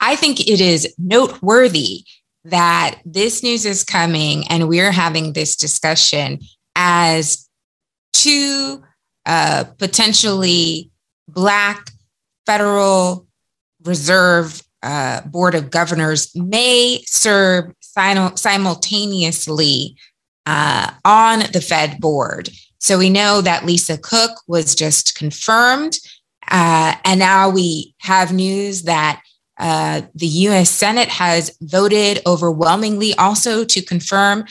I 0.00 0.16
think 0.16 0.40
it 0.40 0.60
is 0.60 0.92
noteworthy 0.98 2.04
that 2.44 3.00
this 3.04 3.42
news 3.42 3.66
is 3.66 3.84
coming 3.84 4.46
and 4.48 4.68
we're 4.68 4.92
having 4.92 5.32
this 5.32 5.56
discussion 5.56 6.38
as 6.76 7.48
two 8.12 8.82
uh, 9.26 9.64
potentially 9.78 10.90
Black 11.28 11.90
Federal 12.46 13.26
Reserve 13.84 14.62
uh, 14.82 15.20
Board 15.22 15.54
of 15.54 15.70
Governors 15.70 16.34
may 16.34 17.02
serve 17.04 17.72
simultaneously 17.82 19.96
uh, 20.46 20.90
on 21.04 21.40
the 21.52 21.60
Fed 21.60 22.00
board. 22.00 22.48
So 22.78 22.96
we 22.96 23.10
know 23.10 23.42
that 23.42 23.66
Lisa 23.66 23.98
Cook 23.98 24.30
was 24.46 24.74
just 24.74 25.14
confirmed. 25.14 25.98
Uh, 26.50 26.94
and 27.04 27.18
now 27.18 27.50
we 27.50 27.94
have 27.98 28.32
news 28.32 28.84
that 28.84 29.20
uh, 29.58 30.02
the 30.14 30.26
US 30.26 30.70
Senate 30.70 31.08
has 31.08 31.56
voted 31.60 32.20
overwhelmingly 32.26 33.14
also 33.14 33.64
to 33.64 33.82
confirm 33.82 34.44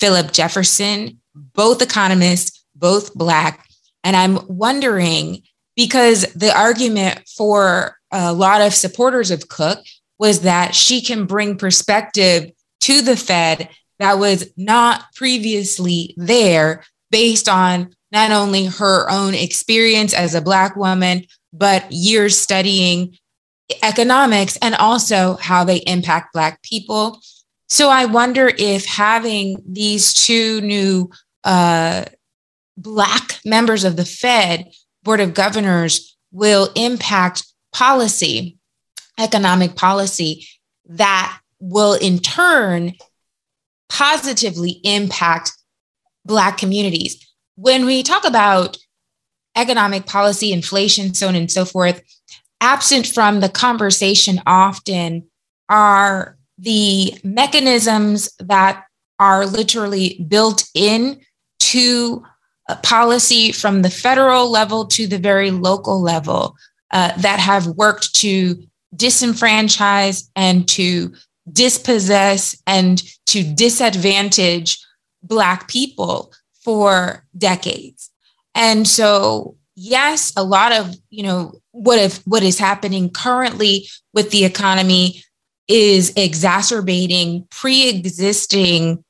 Philip 0.00 0.32
Jefferson, 0.32 1.20
both 1.34 1.82
economists, 1.82 2.64
both 2.74 3.14
Black. 3.14 3.66
And 4.02 4.16
I'm 4.16 4.38
wondering 4.48 5.42
because 5.76 6.22
the 6.34 6.56
argument 6.56 7.20
for 7.36 7.96
a 8.10 8.32
lot 8.32 8.60
of 8.60 8.74
supporters 8.74 9.30
of 9.30 9.48
Cook 9.48 9.78
was 10.18 10.40
that 10.40 10.74
she 10.74 11.00
can 11.00 11.26
bring 11.26 11.56
perspective 11.56 12.50
to 12.80 13.02
the 13.02 13.16
Fed 13.16 13.68
that 13.98 14.18
was 14.18 14.50
not 14.56 15.04
previously 15.14 16.14
there 16.16 16.84
based 17.10 17.48
on 17.48 17.94
not 18.10 18.30
only 18.30 18.66
her 18.66 19.08
own 19.10 19.34
experience 19.34 20.12
as 20.14 20.34
a 20.34 20.40
Black 20.40 20.74
woman, 20.74 21.26
but 21.52 21.90
years 21.92 22.36
studying 22.36 23.16
economics 23.82 24.56
and 24.62 24.74
also 24.74 25.36
how 25.36 25.64
they 25.64 25.78
impact 25.78 26.32
Black 26.32 26.62
people. 26.62 27.20
So 27.68 27.88
I 27.88 28.06
wonder 28.06 28.50
if 28.58 28.84
having 28.84 29.62
these 29.66 30.12
two 30.12 30.60
new 30.60 31.10
uh, 31.44 32.04
Black 32.76 33.40
members 33.44 33.84
of 33.84 33.96
the 33.96 34.04
Fed 34.04 34.70
Board 35.02 35.20
of 35.20 35.34
Governors 35.34 36.16
will 36.32 36.70
impact 36.74 37.44
policy, 37.72 38.58
economic 39.18 39.76
policy, 39.76 40.46
that 40.88 41.38
will 41.60 41.94
in 41.94 42.18
turn 42.18 42.94
positively 43.88 44.80
impact 44.84 45.52
Black 46.24 46.58
communities. 46.58 47.26
When 47.56 47.86
we 47.86 48.02
talk 48.02 48.26
about 48.26 48.76
economic 49.56 50.06
policy, 50.06 50.52
inflation, 50.52 51.14
so 51.14 51.28
on 51.28 51.34
and 51.34 51.50
so 51.50 51.64
forth, 51.64 52.02
absent 52.60 53.06
from 53.06 53.40
the 53.40 53.48
conversation 53.48 54.40
often 54.46 55.26
are 55.68 56.36
the 56.58 57.18
mechanisms 57.24 58.30
that 58.38 58.84
are 59.18 59.46
literally 59.46 60.24
built 60.28 60.64
in 60.74 61.20
to 61.58 62.24
policy 62.82 63.52
from 63.52 63.82
the 63.82 63.90
federal 63.90 64.50
level 64.50 64.86
to 64.86 65.06
the 65.06 65.18
very 65.18 65.50
local 65.50 66.00
level 66.00 66.56
uh, 66.92 67.12
that 67.18 67.38
have 67.38 67.66
worked 67.66 68.14
to 68.14 68.62
disenfranchise 68.96 70.28
and 70.36 70.68
to 70.68 71.12
dispossess 71.52 72.60
and 72.66 73.02
to 73.26 73.42
disadvantage 73.42 74.78
Black 75.22 75.68
people 75.68 76.32
for 76.64 77.24
decades. 77.36 78.10
And 78.54 78.86
so, 78.86 79.56
yes, 79.76 80.32
a 80.36 80.42
lot 80.42 80.72
of, 80.72 80.94
you 81.10 81.22
know, 81.22 81.59
what 81.80 81.98
if 81.98 82.18
what 82.26 82.42
is 82.42 82.58
happening 82.58 83.08
currently 83.08 83.88
with 84.12 84.30
the 84.30 84.44
economy 84.44 85.22
is 85.66 86.12
exacerbating 86.14 87.46
pre-existing 87.50 89.02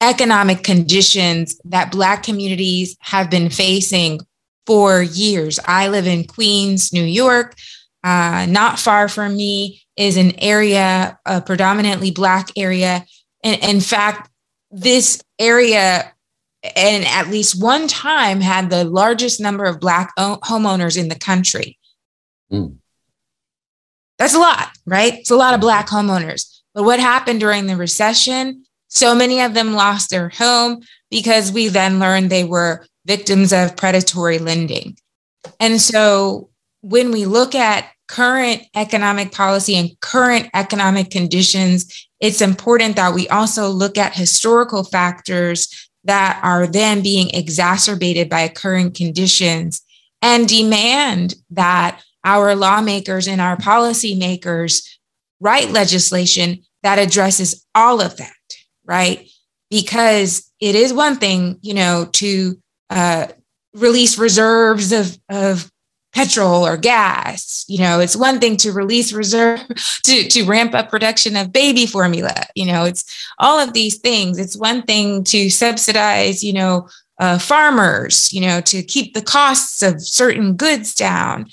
economic 0.00 0.62
conditions 0.62 1.60
that 1.64 1.90
black 1.90 2.22
communities 2.22 2.96
have 3.00 3.28
been 3.28 3.50
facing 3.50 4.20
for 4.66 5.02
years. 5.02 5.58
I 5.66 5.88
live 5.88 6.06
in 6.06 6.24
Queens, 6.24 6.92
New 6.92 7.02
York. 7.02 7.56
Uh, 8.04 8.46
not 8.48 8.78
far 8.78 9.08
from 9.08 9.36
me 9.36 9.82
is 9.96 10.16
an 10.16 10.38
area, 10.38 11.18
a 11.26 11.40
predominantly 11.40 12.12
black 12.12 12.50
area. 12.56 13.04
And 13.42 13.60
in 13.64 13.80
fact, 13.80 14.30
this 14.70 15.20
area 15.40 16.12
and 16.76 17.04
at 17.06 17.28
least 17.28 17.60
one 17.60 17.88
time 17.88 18.40
had 18.40 18.70
the 18.70 18.84
largest 18.84 19.40
number 19.40 19.64
of 19.64 19.80
black 19.80 20.14
homeowners 20.16 20.96
in 20.96 21.08
the 21.08 21.18
country. 21.18 21.79
Mm. 22.52 22.76
That's 24.18 24.34
a 24.34 24.38
lot, 24.38 24.68
right? 24.86 25.14
It's 25.14 25.30
a 25.30 25.36
lot 25.36 25.54
of 25.54 25.60
black 25.60 25.88
homeowners. 25.88 26.60
But 26.74 26.84
what 26.84 27.00
happened 27.00 27.40
during 27.40 27.66
the 27.66 27.76
recession? 27.76 28.64
So 28.88 29.14
many 29.14 29.40
of 29.40 29.54
them 29.54 29.74
lost 29.74 30.10
their 30.10 30.28
home 30.28 30.82
because 31.10 31.52
we 31.52 31.68
then 31.68 31.98
learned 31.98 32.30
they 32.30 32.44
were 32.44 32.86
victims 33.06 33.52
of 33.52 33.76
predatory 33.76 34.38
lending. 34.38 34.96
And 35.58 35.80
so 35.80 36.50
when 36.82 37.10
we 37.12 37.24
look 37.24 37.54
at 37.54 37.90
current 38.08 38.62
economic 38.74 39.32
policy 39.32 39.76
and 39.76 39.98
current 40.00 40.50
economic 40.54 41.10
conditions, 41.10 42.08
it's 42.20 42.42
important 42.42 42.96
that 42.96 43.14
we 43.14 43.28
also 43.28 43.68
look 43.68 43.96
at 43.96 44.14
historical 44.14 44.84
factors 44.84 45.88
that 46.04 46.40
are 46.42 46.66
then 46.66 47.02
being 47.02 47.30
exacerbated 47.30 48.28
by 48.28 48.48
current 48.48 48.94
conditions 48.94 49.82
and 50.22 50.48
demand 50.48 51.34
that 51.50 52.02
our 52.24 52.54
lawmakers 52.54 53.26
and 53.28 53.40
our 53.40 53.56
policymakers 53.56 54.86
write 55.40 55.70
legislation 55.70 56.62
that 56.82 56.98
addresses 56.98 57.66
all 57.74 58.00
of 58.00 58.16
that, 58.18 58.34
right? 58.84 59.28
Because 59.70 60.50
it 60.60 60.74
is 60.74 60.92
one 60.92 61.16
thing, 61.16 61.58
you 61.62 61.74
know, 61.74 62.08
to 62.12 62.58
uh, 62.90 63.28
release 63.74 64.18
reserves 64.18 64.92
of, 64.92 65.18
of 65.28 65.70
petrol 66.12 66.66
or 66.66 66.76
gas. 66.76 67.64
You 67.68 67.78
know, 67.78 68.00
it's 68.00 68.16
one 68.16 68.40
thing 68.40 68.56
to 68.58 68.72
release 68.72 69.12
reserve 69.12 69.60
to, 70.04 70.28
to 70.28 70.44
ramp 70.44 70.74
up 70.74 70.90
production 70.90 71.36
of 71.36 71.52
baby 71.52 71.86
formula. 71.86 72.34
You 72.54 72.66
know, 72.66 72.84
it's 72.84 73.04
all 73.38 73.58
of 73.58 73.72
these 73.72 73.98
things. 73.98 74.38
It's 74.38 74.56
one 74.56 74.82
thing 74.82 75.24
to 75.24 75.50
subsidize, 75.50 76.42
you 76.42 76.52
know, 76.52 76.88
uh, 77.18 77.38
farmers, 77.38 78.32
you 78.32 78.40
know, 78.40 78.60
to 78.62 78.82
keep 78.82 79.14
the 79.14 79.22
costs 79.22 79.82
of 79.82 80.00
certain 80.00 80.54
goods 80.54 80.94
down 80.94 81.46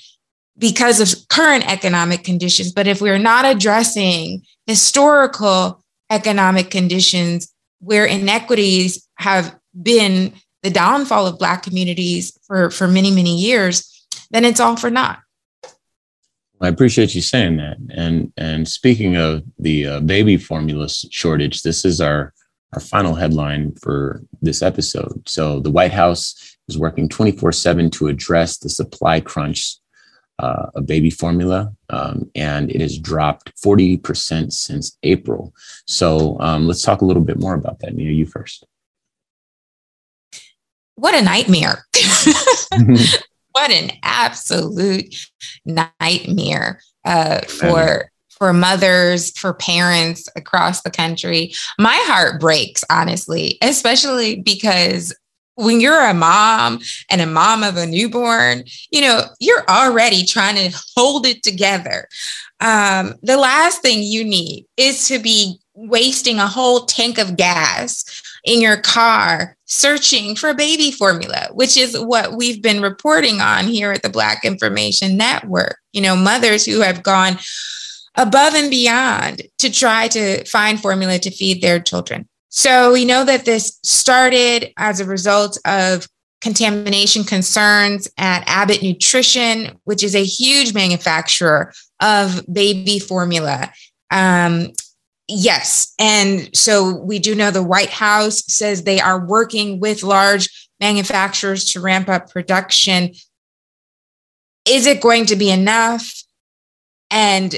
because 0.58 1.00
of 1.00 1.28
current 1.28 1.70
economic 1.70 2.24
conditions. 2.24 2.72
But 2.72 2.86
if 2.86 3.00
we're 3.00 3.18
not 3.18 3.44
addressing 3.44 4.42
historical 4.66 5.82
economic 6.10 6.70
conditions 6.70 7.52
where 7.80 8.04
inequities 8.04 9.06
have 9.18 9.56
been 9.80 10.34
the 10.62 10.70
downfall 10.70 11.26
of 11.26 11.38
Black 11.38 11.62
communities 11.62 12.36
for, 12.46 12.70
for 12.70 12.88
many, 12.88 13.10
many 13.10 13.36
years, 13.36 14.06
then 14.30 14.44
it's 14.44 14.60
all 14.60 14.76
for 14.76 14.90
naught. 14.90 15.20
I 16.60 16.68
appreciate 16.68 17.14
you 17.14 17.20
saying 17.20 17.58
that. 17.58 17.76
And 17.90 18.32
and 18.36 18.66
speaking 18.66 19.16
of 19.16 19.44
the 19.58 19.86
uh, 19.86 20.00
baby 20.00 20.36
formula 20.36 20.88
shortage, 20.88 21.62
this 21.62 21.84
is 21.84 22.00
our 22.00 22.34
our 22.74 22.80
final 22.80 23.14
headline 23.14 23.74
for 23.76 24.22
this 24.42 24.60
episode. 24.60 25.22
So 25.28 25.60
the 25.60 25.70
White 25.70 25.92
House 25.92 26.58
is 26.68 26.76
working 26.76 27.08
24/7 27.08 27.92
to 27.92 28.08
address 28.08 28.58
the 28.58 28.68
supply 28.68 29.20
crunch 29.20 29.76
uh, 30.38 30.66
of 30.74 30.86
baby 30.86 31.10
formula, 31.10 31.72
um, 31.90 32.30
and 32.34 32.70
it 32.70 32.80
has 32.80 32.98
dropped 32.98 33.54
40% 33.60 34.52
since 34.52 34.96
April. 35.02 35.52
So 35.86 36.38
um, 36.40 36.66
let's 36.66 36.82
talk 36.82 37.00
a 37.00 37.04
little 37.04 37.24
bit 37.24 37.38
more 37.38 37.54
about 37.54 37.80
that. 37.80 37.94
Nia, 37.94 38.12
you 38.12 38.26
first. 38.26 38.64
What 40.94 41.14
a 41.14 41.22
nightmare. 41.22 41.84
what 43.52 43.70
an 43.70 43.92
absolute 44.02 45.14
nightmare 45.64 46.80
uh, 47.04 47.40
for 47.42 48.10
for 48.30 48.52
mothers, 48.52 49.36
for 49.36 49.52
parents 49.52 50.28
across 50.36 50.82
the 50.82 50.90
country. 50.90 51.52
My 51.78 51.96
heart 52.06 52.40
breaks, 52.40 52.84
honestly, 52.88 53.58
especially 53.62 54.40
because 54.40 55.14
when 55.58 55.80
you're 55.80 56.06
a 56.06 56.14
mom 56.14 56.78
and 57.10 57.20
a 57.20 57.26
mom 57.26 57.64
of 57.64 57.76
a 57.76 57.86
newborn, 57.86 58.62
you 58.90 59.00
know, 59.00 59.22
you're 59.40 59.64
already 59.68 60.24
trying 60.24 60.54
to 60.54 60.78
hold 60.96 61.26
it 61.26 61.42
together. 61.42 62.08
Um, 62.60 63.14
the 63.22 63.36
last 63.36 63.82
thing 63.82 64.02
you 64.02 64.24
need 64.24 64.66
is 64.76 65.08
to 65.08 65.18
be 65.18 65.58
wasting 65.74 66.38
a 66.38 66.46
whole 66.46 66.86
tank 66.86 67.18
of 67.18 67.36
gas 67.36 68.22
in 68.44 68.60
your 68.60 68.80
car 68.80 69.56
searching 69.64 70.36
for 70.36 70.54
baby 70.54 70.92
formula, 70.92 71.48
which 71.52 71.76
is 71.76 71.98
what 71.98 72.36
we've 72.36 72.62
been 72.62 72.80
reporting 72.80 73.40
on 73.40 73.64
here 73.64 73.90
at 73.90 74.02
the 74.02 74.08
Black 74.08 74.44
Information 74.44 75.16
Network. 75.16 75.78
You 75.92 76.02
know, 76.02 76.14
mothers 76.14 76.64
who 76.64 76.80
have 76.80 77.02
gone 77.02 77.36
above 78.14 78.54
and 78.54 78.70
beyond 78.70 79.42
to 79.58 79.70
try 79.70 80.06
to 80.08 80.44
find 80.44 80.80
formula 80.80 81.18
to 81.18 81.30
feed 81.32 81.62
their 81.62 81.80
children. 81.80 82.28
So 82.48 82.92
we 82.92 83.04
know 83.04 83.24
that 83.24 83.44
this 83.44 83.78
started 83.82 84.72
as 84.76 85.00
a 85.00 85.04
result 85.04 85.58
of 85.64 86.06
contamination 86.40 87.24
concerns 87.24 88.08
at 88.16 88.44
Abbott 88.46 88.82
Nutrition, 88.82 89.78
which 89.84 90.02
is 90.02 90.14
a 90.14 90.24
huge 90.24 90.72
manufacturer 90.72 91.72
of 92.00 92.44
baby 92.52 92.98
formula. 92.98 93.72
Um, 94.10 94.72
Yes. 95.28 95.94
And 95.98 96.48
so 96.56 96.96
we 96.96 97.18
do 97.18 97.34
know 97.34 97.50
the 97.50 97.62
White 97.62 97.90
House 97.90 98.42
says 98.46 98.82
they 98.82 98.98
are 98.98 99.24
working 99.24 99.78
with 99.78 100.02
large 100.02 100.68
manufacturers 100.80 101.72
to 101.72 101.80
ramp 101.80 102.08
up 102.08 102.30
production. 102.30 103.12
Is 104.64 104.86
it 104.86 105.02
going 105.02 105.26
to 105.26 105.36
be 105.36 105.50
enough? 105.50 106.10
And 107.10 107.54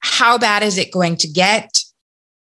how 0.00 0.36
bad 0.36 0.62
is 0.62 0.76
it 0.76 0.92
going 0.92 1.16
to 1.18 1.28
get? 1.28 1.83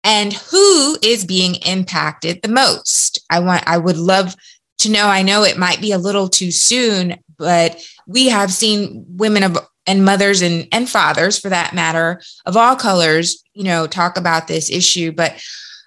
And 0.04 0.32
who 0.32 0.96
is 1.02 1.24
being 1.24 1.56
impacted 1.56 2.40
the 2.42 2.48
most? 2.48 3.20
I 3.30 3.40
want 3.40 3.64
I 3.66 3.78
would 3.78 3.96
love 3.96 4.34
to 4.78 4.90
know. 4.90 5.06
I 5.06 5.22
know 5.22 5.42
it 5.42 5.58
might 5.58 5.80
be 5.80 5.92
a 5.92 5.98
little 5.98 6.28
too 6.28 6.50
soon, 6.50 7.16
but 7.36 7.84
we 8.06 8.28
have 8.28 8.52
seen 8.52 9.04
women 9.08 9.42
of 9.42 9.58
and 9.86 10.04
mothers 10.04 10.42
and, 10.42 10.68
and 10.70 10.88
fathers 10.88 11.38
for 11.38 11.48
that 11.48 11.72
matter 11.72 12.20
of 12.44 12.58
all 12.58 12.76
colors 12.76 13.42
you 13.54 13.64
know 13.64 13.86
talk 13.86 14.18
about 14.18 14.46
this 14.46 14.70
issue 14.70 15.10
but 15.10 15.42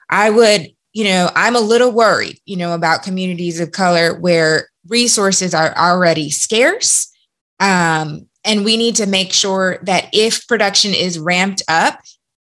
i 0.10 0.28
would 0.28 0.71
you 0.93 1.04
know 1.04 1.30
i'm 1.36 1.56
a 1.56 1.60
little 1.60 1.91
worried 1.91 2.39
you 2.45 2.58
know 2.58 2.74
about 2.74 3.04
communities 3.04 3.60
of 3.60 3.71
color 3.71 4.19
where 4.19 4.67
resources 4.88 5.54
are 5.54 5.78
already 5.78 6.32
scarce 6.32 7.12
um, 7.62 8.28
And 8.43 8.65
we 8.65 8.76
need 8.76 8.95
to 8.95 9.06
make 9.06 9.32
sure 9.32 9.78
that 9.84 10.10
if 10.12 10.47
production 10.47 10.93
is 10.95 11.19
ramped 11.19 11.62
up 11.67 12.02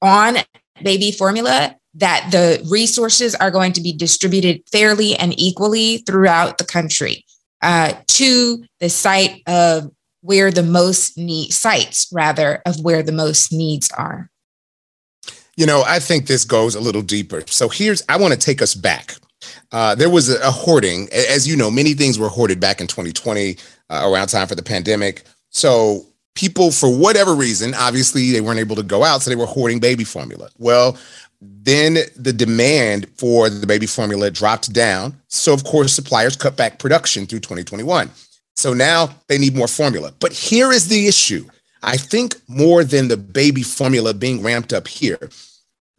on 0.00 0.38
baby 0.82 1.12
formula, 1.12 1.76
that 1.94 2.28
the 2.30 2.66
resources 2.70 3.34
are 3.36 3.50
going 3.50 3.72
to 3.72 3.80
be 3.80 3.92
distributed 3.92 4.62
fairly 4.70 5.14
and 5.16 5.38
equally 5.38 5.98
throughout 5.98 6.58
the 6.58 6.64
country 6.64 7.24
uh, 7.62 7.94
to 8.08 8.64
the 8.80 8.88
site 8.88 9.42
of 9.46 9.90
where 10.20 10.50
the 10.50 10.62
most 10.62 11.16
need 11.18 11.52
sites 11.52 12.08
rather 12.12 12.62
of 12.66 12.80
where 12.80 13.02
the 13.02 13.12
most 13.12 13.52
needs 13.52 13.90
are. 13.92 14.30
You 15.56 15.66
know, 15.66 15.84
I 15.86 16.00
think 16.00 16.26
this 16.26 16.44
goes 16.44 16.74
a 16.74 16.80
little 16.80 17.02
deeper. 17.02 17.42
So 17.46 17.68
here's, 17.68 18.02
I 18.08 18.16
want 18.16 18.32
to 18.32 18.38
take 18.38 18.60
us 18.60 18.74
back. 18.74 19.14
Uh, 19.70 19.94
there 19.94 20.10
was 20.10 20.30
a, 20.30 20.50
hoarding. 20.50 21.08
As 21.12 21.46
you 21.46 21.56
know, 21.56 21.70
many 21.70 21.94
things 21.94 22.18
were 22.18 22.28
hoarded 22.28 22.58
back 22.58 22.80
in 22.80 22.86
2020 22.86 23.56
uh, 23.90 24.10
around 24.10 24.28
time 24.28 24.48
for 24.48 24.54
the 24.54 24.62
pandemic. 24.62 25.24
So 25.50 26.06
people, 26.34 26.70
for 26.70 26.94
whatever 26.94 27.34
reason, 27.34 27.74
obviously 27.74 28.30
they 28.32 28.40
weren't 28.40 28.60
able 28.60 28.76
to 28.76 28.82
go 28.82 29.04
out, 29.04 29.22
so 29.22 29.30
they 29.30 29.36
were 29.36 29.46
hoarding 29.46 29.80
baby 29.80 30.04
formula. 30.04 30.48
Well, 30.58 30.98
then 31.40 31.98
the 32.16 32.32
demand 32.32 33.08
for 33.16 33.50
the 33.50 33.66
baby 33.66 33.86
formula 33.86 34.30
dropped 34.30 34.72
down. 34.72 35.20
So, 35.28 35.52
of 35.52 35.64
course, 35.64 35.92
suppliers 35.92 36.36
cut 36.36 36.56
back 36.56 36.78
production 36.78 37.26
through 37.26 37.40
2021. 37.40 38.10
So 38.56 38.72
now 38.72 39.10
they 39.28 39.36
need 39.36 39.54
more 39.54 39.68
formula. 39.68 40.12
But 40.20 40.32
here 40.32 40.72
is 40.72 40.88
the 40.88 41.06
issue 41.06 41.46
I 41.84 41.96
think 41.96 42.36
more 42.48 42.82
than 42.82 43.08
the 43.08 43.16
baby 43.16 43.62
formula 43.62 44.14
being 44.14 44.42
ramped 44.42 44.72
up 44.72 44.88
here, 44.88 45.28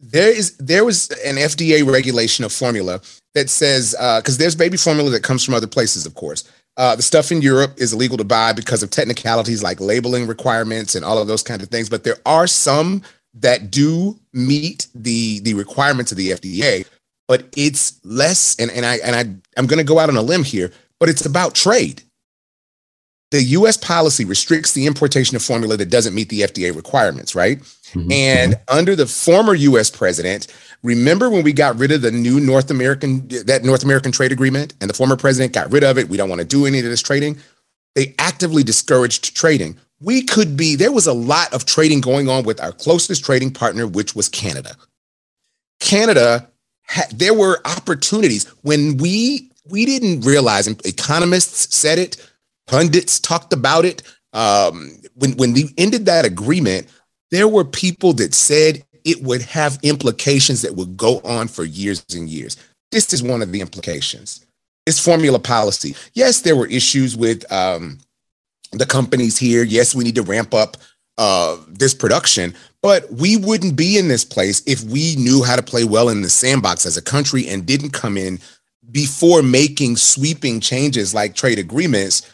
there 0.00 0.30
is 0.30 0.56
there 0.56 0.84
was 0.84 1.10
an 1.24 1.36
FDA 1.36 1.86
regulation 1.86 2.44
of 2.44 2.52
formula 2.52 3.00
that 3.34 3.48
says 3.48 3.92
because 3.92 4.36
uh, 4.36 4.38
there's 4.38 4.54
baby 4.54 4.76
formula 4.76 5.10
that 5.10 5.22
comes 5.22 5.44
from 5.44 5.54
other 5.54 5.66
places, 5.66 6.04
of 6.04 6.14
course. 6.14 6.44
Uh, 6.76 6.94
the 6.94 7.02
stuff 7.02 7.32
in 7.32 7.40
Europe 7.40 7.72
is 7.78 7.92
illegal 7.92 8.18
to 8.18 8.24
buy 8.24 8.52
because 8.52 8.82
of 8.82 8.90
technicalities 8.90 9.62
like 9.62 9.80
labeling 9.80 10.26
requirements 10.26 10.94
and 10.94 11.04
all 11.04 11.18
of 11.18 11.26
those 11.26 11.42
kinds 11.42 11.62
of 11.62 11.70
things. 11.70 11.88
But 11.88 12.04
there 12.04 12.18
are 12.26 12.46
some 12.46 13.02
that 13.34 13.70
do 13.70 14.18
meet 14.32 14.86
the 14.94 15.40
the 15.40 15.54
requirements 15.54 16.12
of 16.12 16.18
the 16.18 16.30
FDA. 16.30 16.86
But 17.28 17.46
it's 17.56 17.98
less, 18.04 18.54
and, 18.58 18.70
and 18.70 18.86
I 18.86 18.96
and 18.98 19.16
I 19.16 19.20
I'm 19.58 19.66
going 19.66 19.78
to 19.78 19.84
go 19.84 19.98
out 19.98 20.08
on 20.08 20.16
a 20.16 20.22
limb 20.22 20.44
here, 20.44 20.70
but 21.00 21.08
it's 21.08 21.26
about 21.26 21.54
trade 21.54 22.02
the 23.30 23.42
US 23.42 23.76
policy 23.76 24.24
restricts 24.24 24.72
the 24.72 24.86
importation 24.86 25.36
of 25.36 25.42
formula 25.42 25.76
that 25.76 25.90
doesn't 25.90 26.14
meet 26.14 26.28
the 26.28 26.40
FDA 26.40 26.74
requirements, 26.74 27.34
right? 27.34 27.60
Mm-hmm. 27.92 28.12
And 28.12 28.54
under 28.68 28.96
the 28.96 29.06
former 29.06 29.54
US 29.54 29.90
president, 29.90 30.48
remember 30.82 31.30
when 31.30 31.44
we 31.44 31.52
got 31.52 31.76
rid 31.78 31.92
of 31.92 32.02
the 32.02 32.10
new 32.10 32.40
North 32.40 32.70
American 32.70 33.26
that 33.46 33.62
North 33.64 33.84
American 33.84 34.12
trade 34.12 34.32
agreement 34.32 34.74
and 34.80 34.90
the 34.90 34.94
former 34.94 35.16
president 35.16 35.52
got 35.52 35.70
rid 35.70 35.84
of 35.84 35.98
it, 35.98 36.08
we 36.08 36.16
don't 36.16 36.28
want 36.28 36.40
to 36.40 36.46
do 36.46 36.66
any 36.66 36.78
of 36.78 36.84
this 36.84 37.02
trading. 37.02 37.38
They 37.94 38.14
actively 38.18 38.62
discouraged 38.62 39.36
trading. 39.36 39.76
We 40.00 40.22
could 40.22 40.56
be 40.56 40.76
there 40.76 40.92
was 40.92 41.06
a 41.06 41.12
lot 41.12 41.52
of 41.54 41.64
trading 41.64 42.00
going 42.00 42.28
on 42.28 42.44
with 42.44 42.60
our 42.60 42.72
closest 42.72 43.24
trading 43.24 43.52
partner 43.52 43.86
which 43.86 44.14
was 44.14 44.28
Canada. 44.28 44.76
Canada 45.80 46.48
there 47.12 47.34
were 47.34 47.60
opportunities 47.64 48.44
when 48.62 48.96
we 48.98 49.50
we 49.68 49.84
didn't 49.84 50.20
realize 50.20 50.66
and 50.66 50.84
economists 50.86 51.74
said 51.74 51.98
it 51.98 52.16
pundits 52.66 53.18
talked 53.18 53.52
about 53.52 53.84
it. 53.84 54.02
Um, 54.32 54.98
when 55.14 55.32
when 55.36 55.52
we 55.52 55.70
ended 55.78 56.06
that 56.06 56.24
agreement, 56.24 56.86
there 57.30 57.48
were 57.48 57.64
people 57.64 58.12
that 58.14 58.34
said 58.34 58.84
it 59.04 59.22
would 59.22 59.42
have 59.42 59.78
implications 59.82 60.62
that 60.62 60.74
would 60.74 60.96
go 60.96 61.20
on 61.20 61.48
for 61.48 61.64
years 61.64 62.04
and 62.14 62.28
years. 62.28 62.56
This 62.90 63.12
is 63.12 63.22
one 63.22 63.42
of 63.42 63.52
the 63.52 63.60
implications. 63.60 64.44
It's 64.86 65.04
formula 65.04 65.38
policy. 65.38 65.96
Yes, 66.14 66.40
there 66.40 66.56
were 66.56 66.66
issues 66.66 67.16
with 67.16 67.50
um, 67.52 67.98
the 68.72 68.86
companies 68.86 69.36
here. 69.36 69.62
Yes, 69.64 69.94
we 69.94 70.04
need 70.04 70.14
to 70.14 70.22
ramp 70.22 70.54
up 70.54 70.76
uh, 71.18 71.56
this 71.68 71.94
production, 71.94 72.54
but 72.82 73.10
we 73.12 73.36
wouldn't 73.36 73.76
be 73.76 73.96
in 73.96 74.08
this 74.08 74.24
place 74.24 74.62
if 74.66 74.82
we 74.84 75.16
knew 75.16 75.42
how 75.42 75.56
to 75.56 75.62
play 75.62 75.84
well 75.84 76.08
in 76.08 76.22
the 76.22 76.28
sandbox 76.28 76.84
as 76.84 76.96
a 76.96 77.02
country 77.02 77.48
and 77.48 77.66
didn't 77.66 77.90
come 77.90 78.16
in 78.16 78.38
before 78.90 79.42
making 79.42 79.96
sweeping 79.96 80.60
changes 80.60 81.14
like 81.14 81.34
trade 81.34 81.58
agreements 81.58 82.30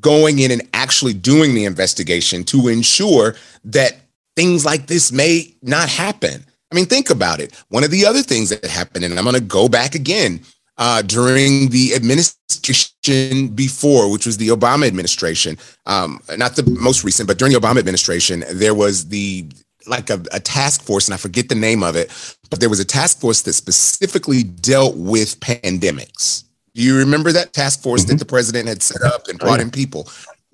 going 0.00 0.38
in 0.38 0.50
and 0.50 0.62
actually 0.74 1.14
doing 1.14 1.54
the 1.54 1.64
investigation 1.64 2.44
to 2.44 2.68
ensure 2.68 3.34
that 3.64 3.96
things 4.38 4.64
like 4.64 4.86
this 4.86 5.10
may 5.10 5.52
not 5.62 5.88
happen. 5.88 6.44
I 6.70 6.74
mean, 6.76 6.86
think 6.86 7.10
about 7.10 7.40
it. 7.40 7.52
One 7.70 7.82
of 7.82 7.90
the 7.90 8.06
other 8.06 8.22
things 8.22 8.50
that 8.50 8.64
happened, 8.64 9.04
and 9.04 9.18
I'm 9.18 9.24
going 9.24 9.34
to 9.34 9.40
go 9.40 9.68
back 9.68 9.96
again 9.96 10.42
uh, 10.76 11.02
during 11.02 11.70
the 11.70 11.92
administration 11.96 13.48
before, 13.48 14.12
which 14.12 14.26
was 14.26 14.36
the 14.36 14.48
Obama 14.48 14.86
administration, 14.86 15.58
um, 15.86 16.20
not 16.36 16.54
the 16.54 16.62
most 16.80 17.02
recent, 17.02 17.26
but 17.26 17.36
during 17.36 17.52
the 17.52 17.58
Obama 17.58 17.78
administration, 17.80 18.44
there 18.52 18.74
was 18.74 19.08
the 19.08 19.44
like 19.88 20.08
a, 20.08 20.22
a 20.32 20.38
task 20.38 20.82
force, 20.82 21.08
and 21.08 21.14
I 21.14 21.16
forget 21.16 21.48
the 21.48 21.56
name 21.56 21.82
of 21.82 21.96
it, 21.96 22.08
but 22.48 22.60
there 22.60 22.68
was 22.68 22.78
a 22.78 22.84
task 22.84 23.20
force 23.20 23.42
that 23.42 23.54
specifically 23.54 24.44
dealt 24.44 24.96
with 24.96 25.40
pandemics. 25.40 26.44
Do 26.74 26.82
you 26.82 26.96
remember 26.98 27.32
that 27.32 27.54
task 27.54 27.82
force 27.82 28.02
mm-hmm. 28.02 28.12
that 28.12 28.18
the 28.18 28.26
president 28.26 28.68
had 28.68 28.82
set 28.82 29.02
up 29.02 29.26
and 29.26 29.36
brought 29.38 29.54
oh, 29.54 29.56
yeah. 29.56 29.62
in 29.62 29.70
people? 29.72 30.06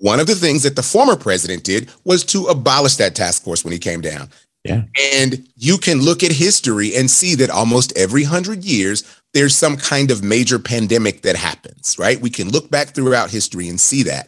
One 0.05 0.19
of 0.19 0.27
the 0.27 0.35
things 0.35 0.61
that 0.61 0.75
the 0.75 0.83
former 0.83 1.15
president 1.15 1.63
did 1.63 1.89
was 2.03 2.23
to 2.25 2.45
abolish 2.45 2.97
that 2.97 3.15
task 3.15 3.43
force 3.43 3.63
when 3.63 3.71
he 3.71 3.79
came 3.79 4.01
down. 4.01 4.29
Yeah. 4.63 4.83
And 5.15 5.49
you 5.55 5.79
can 5.79 5.99
look 5.99 6.21
at 6.21 6.31
history 6.31 6.95
and 6.95 7.09
see 7.09 7.33
that 7.33 7.49
almost 7.49 7.91
every 7.97 8.21
hundred 8.21 8.63
years, 8.63 9.03
there's 9.33 9.55
some 9.55 9.77
kind 9.77 10.11
of 10.11 10.23
major 10.23 10.59
pandemic 10.59 11.23
that 11.23 11.35
happens, 11.35 11.97
right? 11.97 12.21
We 12.21 12.29
can 12.29 12.51
look 12.51 12.69
back 12.69 12.89
throughout 12.89 13.31
history 13.31 13.67
and 13.67 13.81
see 13.81 14.03
that. 14.03 14.27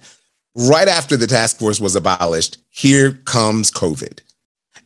Right 0.56 0.88
after 0.88 1.16
the 1.16 1.28
task 1.28 1.60
force 1.60 1.80
was 1.80 1.96
abolished, 1.96 2.58
here 2.70 3.12
comes 3.26 3.70
COVID. 3.70 4.22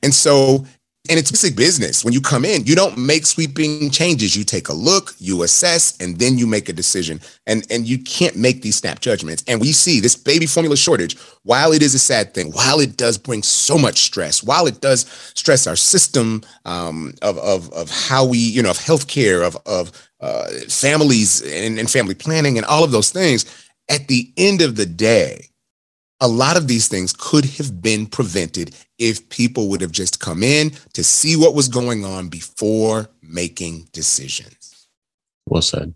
And 0.04 0.14
so 0.14 0.66
and 1.10 1.18
it's 1.18 1.32
basic 1.32 1.56
business. 1.56 2.06
When 2.06 2.14
you 2.14 2.22
come 2.22 2.46
in, 2.46 2.64
you 2.66 2.76
don't 2.76 2.96
make 2.98 3.26
sweeping 3.26 3.90
changes. 3.90 4.38
You 4.38 4.44
take 4.44 4.70
a 4.70 4.74
look, 4.74 5.16
you 5.18 5.42
assess, 5.42 5.98
and 6.00 6.20
then 6.20 6.38
you 6.38 6.46
make 6.46 6.70
a 6.70 6.74
decision. 6.74 7.20
And, 7.48 7.66
and 7.72 7.88
you 7.88 7.98
can't 7.98 8.36
make 8.36 8.62
these 8.62 8.76
snap 8.76 9.00
judgments. 9.00 9.44
And 9.48 9.60
we 9.60 9.72
see 9.72 10.00
this 10.00 10.16
baby 10.16 10.46
formula 10.46 10.78
shortage, 10.78 11.18
while 11.44 11.72
it 11.72 11.82
is 11.82 11.96
a 11.96 12.00
sad 12.00 12.36
thing, 12.36 12.52
while 12.52 12.80
it 12.80 12.98
does 12.98 13.18
bring 13.18 13.42
so 13.42 13.80
much 13.80 14.02
stress, 14.02 14.44
while 14.44 14.68
it 14.68 14.80
does 14.80 15.02
stress 15.34 15.66
our 15.66 15.76
system 15.76 16.44
um, 16.66 17.14
of, 17.24 17.38
of, 17.40 17.74
of 17.74 17.90
how 17.90 18.24
we, 18.24 18.38
you 18.38 18.62
know, 18.62 18.70
of 18.70 18.78
healthcare, 18.78 19.46
of, 19.46 19.58
of 19.66 19.92
uh, 20.22 20.50
families 20.70 21.42
and, 21.42 21.80
and 21.80 21.90
family 21.90 22.14
planning 22.14 22.58
and 22.58 22.66
all 22.68 22.84
of 22.84 22.92
those 22.92 23.10
things, 23.10 23.46
at 23.90 24.08
the 24.08 24.32
end 24.38 24.62
of 24.62 24.76
the 24.76 24.86
day, 24.86 25.48
a 26.22 26.28
lot 26.28 26.56
of 26.56 26.68
these 26.68 26.88
things 26.88 27.14
could 27.18 27.46
have 27.46 27.82
been 27.82 28.06
prevented 28.06 28.76
if 29.00 29.28
people 29.30 29.68
would 29.70 29.82
have 29.82 29.92
just 29.92 30.20
come 30.20 30.44
in 30.44 30.70
to 30.94 31.04
see 31.04 31.36
what 31.36 31.56
was 31.56 31.68
going 31.68 32.06
on 32.06 32.30
before 32.30 33.10
making 33.24 33.90
decisions. 33.92 34.88
Well 35.48 35.64
said. 35.64 35.96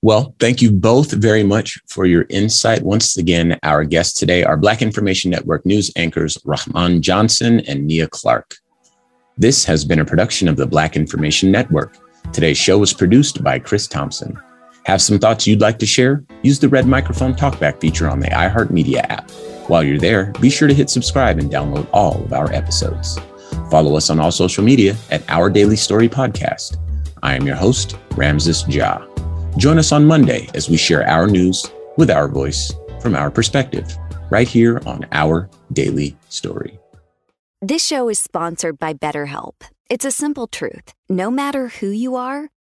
Well, 0.00 0.34
thank 0.40 0.60
you 0.62 0.72
both 0.72 1.12
very 1.12 1.44
much 1.44 1.78
for 1.86 2.06
your 2.06 2.26
insight. 2.28 2.82
Once 2.82 3.16
again, 3.16 3.56
our 3.62 3.84
guests 3.84 4.18
today 4.18 4.42
are 4.42 4.56
Black 4.56 4.82
Information 4.82 5.30
Network 5.30 5.64
news 5.64 5.92
anchors 5.94 6.38
Rahman 6.44 7.02
Johnson 7.02 7.60
and 7.68 7.86
Nia 7.86 8.08
Clark. 8.08 8.56
This 9.36 9.64
has 9.64 9.84
been 9.84 10.00
a 10.00 10.04
production 10.04 10.48
of 10.48 10.56
the 10.56 10.66
Black 10.66 10.96
Information 10.96 11.52
Network. 11.52 11.98
Today's 12.32 12.58
show 12.58 12.78
was 12.78 12.92
produced 12.92 13.44
by 13.44 13.58
Chris 13.58 13.86
Thompson. 13.86 14.36
Have 14.84 15.00
some 15.00 15.18
thoughts 15.18 15.46
you'd 15.46 15.60
like 15.60 15.78
to 15.78 15.86
share? 15.86 16.24
Use 16.42 16.58
the 16.58 16.68
red 16.68 16.86
microphone 16.86 17.34
talkback 17.34 17.80
feature 17.80 18.08
on 18.08 18.18
the 18.18 18.26
iHeartMedia 18.28 19.08
app. 19.08 19.30
While 19.68 19.84
you're 19.84 19.98
there, 19.98 20.32
be 20.40 20.50
sure 20.50 20.66
to 20.66 20.74
hit 20.74 20.90
subscribe 20.90 21.38
and 21.38 21.50
download 21.50 21.88
all 21.92 22.24
of 22.24 22.32
our 22.32 22.52
episodes. 22.52 23.16
Follow 23.70 23.96
us 23.96 24.10
on 24.10 24.18
all 24.18 24.32
social 24.32 24.64
media 24.64 24.96
at 25.10 25.22
Our 25.28 25.50
Daily 25.50 25.76
Story 25.76 26.08
Podcast. 26.08 26.78
I 27.22 27.36
am 27.36 27.46
your 27.46 27.54
host, 27.54 27.96
Ramses 28.16 28.66
Ja. 28.68 29.06
Join 29.56 29.78
us 29.78 29.92
on 29.92 30.04
Monday 30.04 30.48
as 30.54 30.68
we 30.68 30.76
share 30.76 31.06
our 31.08 31.28
news 31.28 31.64
with 31.96 32.10
our 32.10 32.26
voice 32.26 32.72
from 33.00 33.14
our 33.14 33.30
perspective, 33.30 33.96
right 34.30 34.48
here 34.48 34.82
on 34.84 35.06
Our 35.12 35.48
Daily 35.72 36.16
Story. 36.28 36.76
This 37.60 37.84
show 37.84 38.08
is 38.08 38.18
sponsored 38.18 38.80
by 38.80 38.94
BetterHelp. 38.94 39.62
It's 39.88 40.04
a 40.04 40.10
simple 40.10 40.48
truth. 40.48 40.92
No 41.08 41.30
matter 41.30 41.68
who 41.68 41.88
you 41.88 42.16
are, 42.16 42.48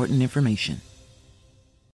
important 0.00 0.22
information. 0.22 0.89